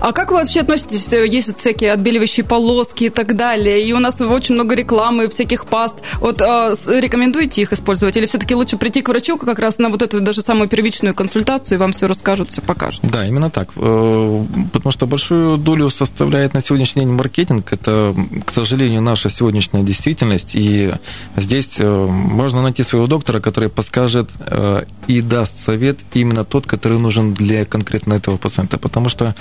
А 0.00 0.12
как 0.12 0.30
вы 0.30 0.38
вообще 0.38 0.60
относитесь? 0.60 1.12
Э, 1.12 1.26
есть 1.26 1.48
вот 1.48 1.58
всякие 1.58 1.92
отбеливающие 1.92 2.44
полоски 2.44 3.04
и 3.04 3.10
так 3.10 3.36
далее. 3.36 3.82
И 3.82 3.92
у 3.92 3.98
нас 3.98 4.20
очень 4.20 4.54
много 4.54 4.74
рекламы, 4.74 5.28
всяких 5.28 5.66
паст. 5.66 5.96
Вот 6.20 6.40
э, 6.40 6.74
рекомендуете 6.86 7.62
их 7.62 7.72
использовать? 7.72 8.16
Или 8.16 8.26
все-таки 8.26 8.54
лучше 8.54 8.76
прийти 8.76 9.02
к 9.02 9.08
врачу 9.08 9.36
как 9.36 9.58
раз 9.58 9.78
на 9.78 9.88
вот 9.88 10.02
эту 10.02 10.20
даже 10.20 10.42
самую 10.42 10.68
первичную 10.68 11.14
консультацию, 11.14 11.76
и 11.76 11.78
вам 11.78 11.92
все 11.92 12.06
расскажут, 12.06 12.50
все 12.50 12.60
покажут? 12.60 13.00
Да, 13.02 13.26
именно 13.26 13.50
так. 13.50 13.70
Э, 13.76 14.44
потому 14.72 14.92
что 14.92 15.06
большую 15.06 15.58
долю 15.58 15.90
составляет 15.90 16.54
на 16.54 16.60
сегодняшний 16.60 17.02
день 17.02 17.12
маркетинг. 17.12 17.72
Это, 17.72 18.14
к 18.44 18.52
сожалению, 18.52 19.02
наша 19.02 19.30
сегодняшняя 19.30 19.82
действительность. 19.82 20.50
И 20.54 20.92
здесь 21.36 21.76
э, 21.78 22.06
можно 22.06 22.62
найти 22.62 22.82
своего 22.82 23.06
доктора, 23.06 23.40
который 23.40 23.68
подскажет 23.68 24.30
и 25.06 25.20
даст 25.20 25.64
совет 25.64 26.00
именно 26.14 26.44
тот, 26.44 26.66
который 26.66 26.98
нужен 26.98 27.34
для 27.34 27.64
конкретно 27.64 28.14
этого 28.14 28.36
пациента. 28.36 28.78
Потому 28.78 29.08
что 29.08 29.34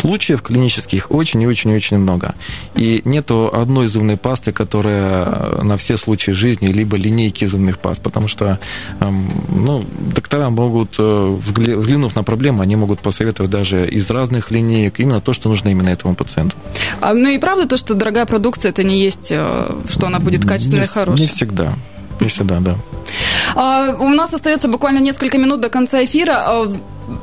случаев 0.00 0.42
клинических 0.42 1.10
очень 1.10 1.42
и 1.42 1.46
очень 1.46 1.70
и 1.70 1.76
очень 1.76 1.98
много. 1.98 2.34
И 2.74 3.02
нету 3.04 3.50
одной 3.52 3.88
зубной 3.88 4.16
пасты, 4.16 4.52
которая 4.52 5.62
на 5.62 5.76
все 5.76 5.96
случаи 5.96 6.32
жизни, 6.32 6.66
либо 6.66 6.96
линейки 6.96 7.44
зубных 7.44 7.78
паст, 7.78 8.00
потому 8.00 8.28
что 8.28 8.58
эм, 9.00 9.30
ну, 9.48 9.84
доктора 10.14 10.50
могут, 10.50 10.96
э, 10.98 11.38
взглянув 11.38 12.14
на 12.14 12.22
проблему, 12.22 12.62
они 12.62 12.76
могут 12.76 13.00
посоветовать 13.00 13.50
даже 13.50 13.88
из 13.88 14.10
разных 14.10 14.50
линеек 14.50 15.00
именно 15.00 15.20
то, 15.20 15.32
что 15.32 15.48
нужно 15.48 15.68
именно 15.68 15.90
этому 15.90 16.14
пациенту. 16.14 16.56
А, 17.00 17.14
ну 17.14 17.28
и 17.28 17.38
правда 17.38 17.66
то, 17.66 17.76
что 17.76 17.94
дорогая 17.94 18.26
продукция, 18.26 18.70
это 18.70 18.82
не 18.82 19.00
есть, 19.00 19.28
э, 19.30 19.70
что 19.88 20.06
она 20.06 20.18
будет 20.18 20.44
качественной 20.46 20.84
и 20.84 20.88
хорошей? 20.88 21.22
Не 21.22 21.28
всегда. 21.28 21.72
Не 22.20 22.28
всегда, 22.28 22.60
да. 22.60 22.76
А, 23.54 23.94
у 23.98 24.08
нас 24.08 24.32
остается 24.32 24.68
буквально 24.68 24.98
несколько 24.98 25.38
минут 25.38 25.60
до 25.60 25.68
конца 25.68 26.04
эфира. 26.04 26.66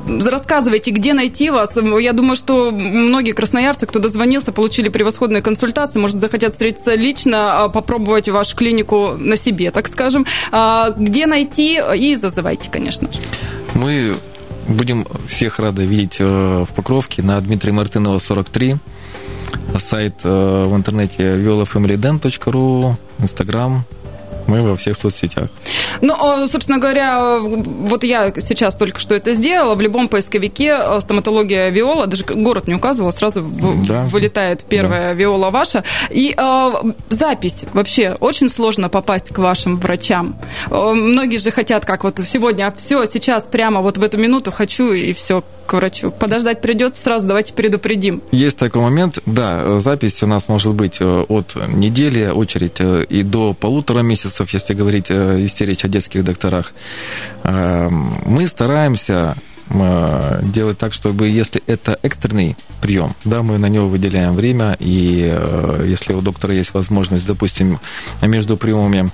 Рассказывайте, 0.06 0.90
где 0.90 1.14
найти 1.14 1.50
вас. 1.50 1.76
Я 2.00 2.12
думаю, 2.12 2.36
что 2.36 2.70
многие 2.70 3.32
красноярцы, 3.32 3.86
кто 3.86 3.98
дозвонился, 3.98 4.52
получили 4.52 4.88
превосходные 4.88 5.42
консультации, 5.42 5.98
может, 5.98 6.20
захотят 6.20 6.52
встретиться 6.52 6.94
лично, 6.94 7.64
а, 7.64 7.68
попробовать 7.68 8.28
вашу 8.28 8.56
клинику 8.56 9.14
на 9.18 9.36
себе, 9.36 9.70
так 9.70 9.88
скажем. 9.88 10.26
А, 10.50 10.90
где 10.90 11.26
найти 11.26 11.80
и 11.96 12.16
зазывайте, 12.16 12.70
конечно 12.70 13.10
же. 13.12 13.18
Мы 13.74 14.16
будем 14.68 15.06
всех 15.26 15.58
рады 15.58 15.84
видеть 15.84 16.16
э, 16.20 16.64
в 16.68 16.74
Покровке 16.74 17.22
на 17.22 17.40
Дмитрия 17.40 17.72
Мартынова, 17.72 18.18
43. 18.18 18.76
Сайт 19.78 20.14
э, 20.24 20.64
в 20.64 20.76
интернете 20.76 21.16
violafamilydent.ru, 21.22 22.94
Инстаграм, 23.18 23.84
мы 24.46 24.62
во 24.62 24.76
всех 24.76 24.98
соцсетях. 24.98 25.48
Ну, 26.00 26.14
собственно 26.46 26.78
говоря, 26.78 27.38
вот 27.40 28.04
я 28.04 28.32
сейчас 28.40 28.74
только 28.74 29.00
что 29.00 29.14
это 29.14 29.34
сделала. 29.34 29.74
В 29.74 29.80
любом 29.80 30.08
поисковике 30.08 30.76
э, 30.78 31.00
стоматология 31.00 31.68
Виола, 31.70 32.06
даже 32.06 32.24
город 32.24 32.66
не 32.66 32.74
указывала, 32.74 33.10
сразу 33.10 33.42
да. 33.86 34.04
вылетает 34.04 34.64
первая 34.64 35.08
да. 35.08 35.14
Виола 35.14 35.50
ваша. 35.50 35.84
И 36.10 36.34
э, 36.36 36.72
запись 37.10 37.64
вообще 37.72 38.16
очень 38.20 38.48
сложно 38.48 38.88
попасть 38.88 39.30
к 39.32 39.38
вашим 39.38 39.78
врачам. 39.78 40.36
Э, 40.70 40.92
многие 40.94 41.38
же 41.38 41.50
хотят, 41.50 41.84
как 41.84 42.04
вот 42.04 42.20
сегодня, 42.26 42.66
а 42.68 42.72
все, 42.72 43.06
сейчас 43.06 43.44
прямо 43.44 43.80
вот 43.80 43.98
в 43.98 44.02
эту 44.02 44.18
минуту 44.18 44.52
хочу 44.52 44.92
и 44.92 45.12
все 45.12 45.42
к 45.72 45.74
врачу. 45.74 46.10
Подождать 46.10 46.60
придется 46.60 47.02
сразу, 47.02 47.26
давайте 47.26 47.54
предупредим. 47.54 48.22
Есть 48.30 48.58
такой 48.58 48.82
момент, 48.82 49.20
да, 49.24 49.78
запись 49.80 50.22
у 50.22 50.26
нас 50.26 50.46
может 50.46 50.74
быть 50.74 50.98
э, 51.00 51.24
от 51.28 51.56
недели, 51.68 52.26
очередь 52.26 52.78
и 52.80 53.22
до 53.22 53.54
полутора 53.54 54.00
месяцев, 54.00 54.52
если 54.52 54.74
говорить, 54.74 55.08
если 55.08 55.64
речь 55.64 55.84
о 55.84 55.88
детских 55.88 56.24
докторах. 56.24 56.74
Эм, 57.44 58.14
мы 58.26 58.46
стараемся 58.46 59.36
э, 59.70 60.40
делать 60.42 60.76
так, 60.76 60.92
чтобы 60.92 61.28
если 61.28 61.62
это 61.66 61.98
экстренный 62.02 62.54
прием, 62.82 63.14
да, 63.24 63.42
мы 63.42 63.56
на 63.56 63.66
него 63.66 63.88
выделяем 63.88 64.34
время, 64.34 64.76
и 64.78 65.26
э, 65.32 65.84
если 65.86 66.12
у 66.12 66.20
доктора 66.20 66.52
есть 66.52 66.74
возможность, 66.74 67.24
допустим, 67.24 67.80
между 68.20 68.58
приемами 68.58 69.10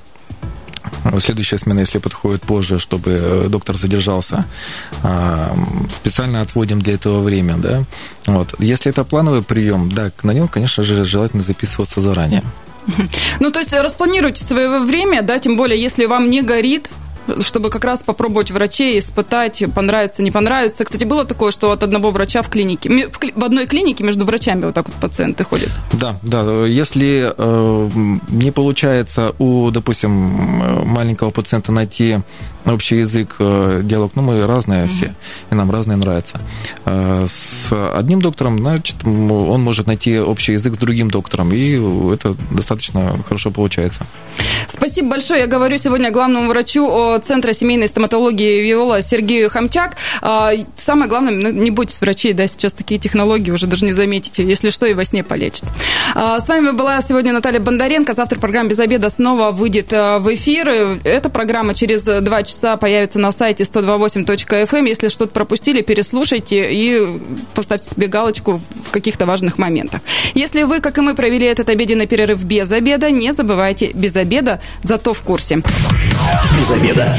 следующая 1.21 1.59
смена, 1.59 1.81
если 1.81 1.99
подходит 1.99 2.43
позже, 2.43 2.79
чтобы 2.79 3.11
э, 3.11 3.49
доктор 3.49 3.77
задержался, 3.77 4.45
специально 5.95 6.41
отводим 6.41 6.81
для 6.81 6.95
этого 6.95 7.23
время, 7.23 7.57
да. 7.57 7.85
Вот. 8.27 8.55
Если 8.59 8.91
это 8.91 9.05
плановый 9.05 9.43
прием, 9.43 9.91
да, 9.91 10.11
на 10.23 10.33
него, 10.33 10.49
конечно 10.49 10.83
же, 10.83 11.05
желательно 11.05 11.43
записываться 11.43 12.01
заранее. 12.01 12.43
Ну, 13.41 13.51
то 13.51 13.61
есть 13.61 13.73
распланируйте 13.73 14.45
свое 14.45 14.81
время, 14.81 15.23
да, 15.23 15.39
тем 15.39 15.57
более, 15.57 15.81
если 15.81 16.07
вам 16.07 16.31
не 16.31 16.43
горит, 16.43 16.91
чтобы 17.41 17.71
как 17.71 17.85
раз 17.85 18.03
попробовать 18.03 18.51
врачей, 18.51 18.99
испытать, 18.99 19.63
понравится, 19.75 20.23
не 20.23 20.31
понравится. 20.31 20.85
Кстати, 20.85 21.05
было 21.05 21.25
такое, 21.25 21.53
что 21.53 21.71
от 21.71 21.83
одного 21.83 22.11
врача 22.11 22.43
в 22.43 22.49
клинике, 22.49 23.09
в, 23.09 23.45
одной 23.45 23.67
клинике 23.67 24.05
между 24.05 24.25
врачами 24.25 24.65
вот 24.65 24.75
так 24.75 24.89
вот 24.89 24.97
пациенты 24.97 25.45
ходят? 25.45 25.71
Да, 25.93 26.17
да. 26.23 26.67
Если 26.67 27.33
э, 27.37 27.91
не 28.29 28.51
получается 28.51 29.35
у, 29.39 29.71
допустим, 29.71 30.11
маленького 30.11 31.31
пациента 31.31 31.73
найти 31.73 32.19
общий 32.75 32.97
язык, 32.99 33.37
э, 33.39 33.81
диалог, 33.85 34.13
ну, 34.15 34.23
мы 34.23 34.47
разные 34.47 34.85
mm-hmm. 34.85 34.89
все, 34.89 35.15
и 35.51 35.55
нам 35.55 35.71
разные 35.71 35.97
нравятся. 35.97 36.41
Э, 36.85 37.27
с 37.27 37.73
одним 37.95 38.21
доктором, 38.21 38.59
значит, 38.59 38.97
он 39.05 39.63
может 39.63 39.87
найти 39.87 40.19
общий 40.19 40.53
язык 40.53 40.75
с 40.75 40.79
другим 40.79 41.11
доктором, 41.11 41.53
и 41.53 41.79
это 42.13 42.37
достаточно 42.51 43.23
хорошо 43.27 43.51
получается. 43.51 44.07
Спасибо 44.69 45.11
большое. 45.11 45.41
Я 45.41 45.47
говорю 45.47 45.77
сегодня 45.79 46.11
главному 46.11 46.49
врачу 46.49 47.19
Центра 47.23 47.53
семейной 47.53 47.89
стоматологии 47.89 48.63
Виола 48.63 49.03
Сергею 49.03 49.51
Хамчак. 49.51 49.97
А, 50.23 50.53
самое 50.77 51.09
главное, 51.09 51.33
ну, 51.33 51.51
не 51.51 51.71
бойтесь 51.71 52.01
врачей, 52.01 52.33
да, 52.33 52.47
сейчас 52.47 52.73
такие 52.73 53.01
технологии 53.01 53.51
уже 53.51 53.67
даже 53.67 53.85
не 53.85 53.93
заметите, 53.93 54.45
если 54.45 54.71
что, 54.71 54.87
и 54.87 54.95
во 54.95 55.05
сне 55.05 55.23
полечат. 55.23 55.65
А, 56.15 56.41
с 56.41 56.49
вами 56.49 56.71
была 56.73 57.01
сегодня 57.03 57.33
Наталья 57.33 57.61
Бондаренко. 57.61 58.15
Завтра 58.15 58.39
программа 58.39 58.69
«Без 58.71 58.79
обеда» 58.79 59.11
снова 59.11 59.51
выйдет 59.51 59.93
э, 59.93 60.19
в 60.19 60.33
эфир. 60.35 60.69
Эта 61.05 61.31
программа 61.31 61.75
через 61.75 62.03
два 62.03 62.43
часа 62.43 62.58
появится 62.77 63.19
на 63.19 63.33
сайте 63.33 63.65
128.fm. 63.65 64.79
Эм. 64.79 64.85
Если 64.85 65.09
что-то 65.09 65.33
пропустили, 65.33 65.83
переслушайте 65.83 66.73
и 66.73 67.21
поставьте 67.55 67.91
себе 67.91 68.07
галочку 68.07 68.61
в 68.87 68.91
каких-то 68.91 69.27
важных 69.27 69.59
моментах. 69.59 70.01
Если 70.35 70.63
вы, 70.63 70.81
как 70.81 70.99
и 70.99 71.01
мы, 71.01 71.15
провели 71.15 71.47
этот 71.47 71.69
обеденный 71.69 72.07
перерыв 72.07 72.43
без 72.45 72.71
обеда, 72.71 73.11
не 73.11 73.33
забывайте, 73.33 73.91
без 73.95 74.17
обеда, 74.17 74.61
зато 74.83 75.15
в 75.15 75.21
курсе. 75.23 75.63
Без 76.59 76.71
обеда. 76.71 77.17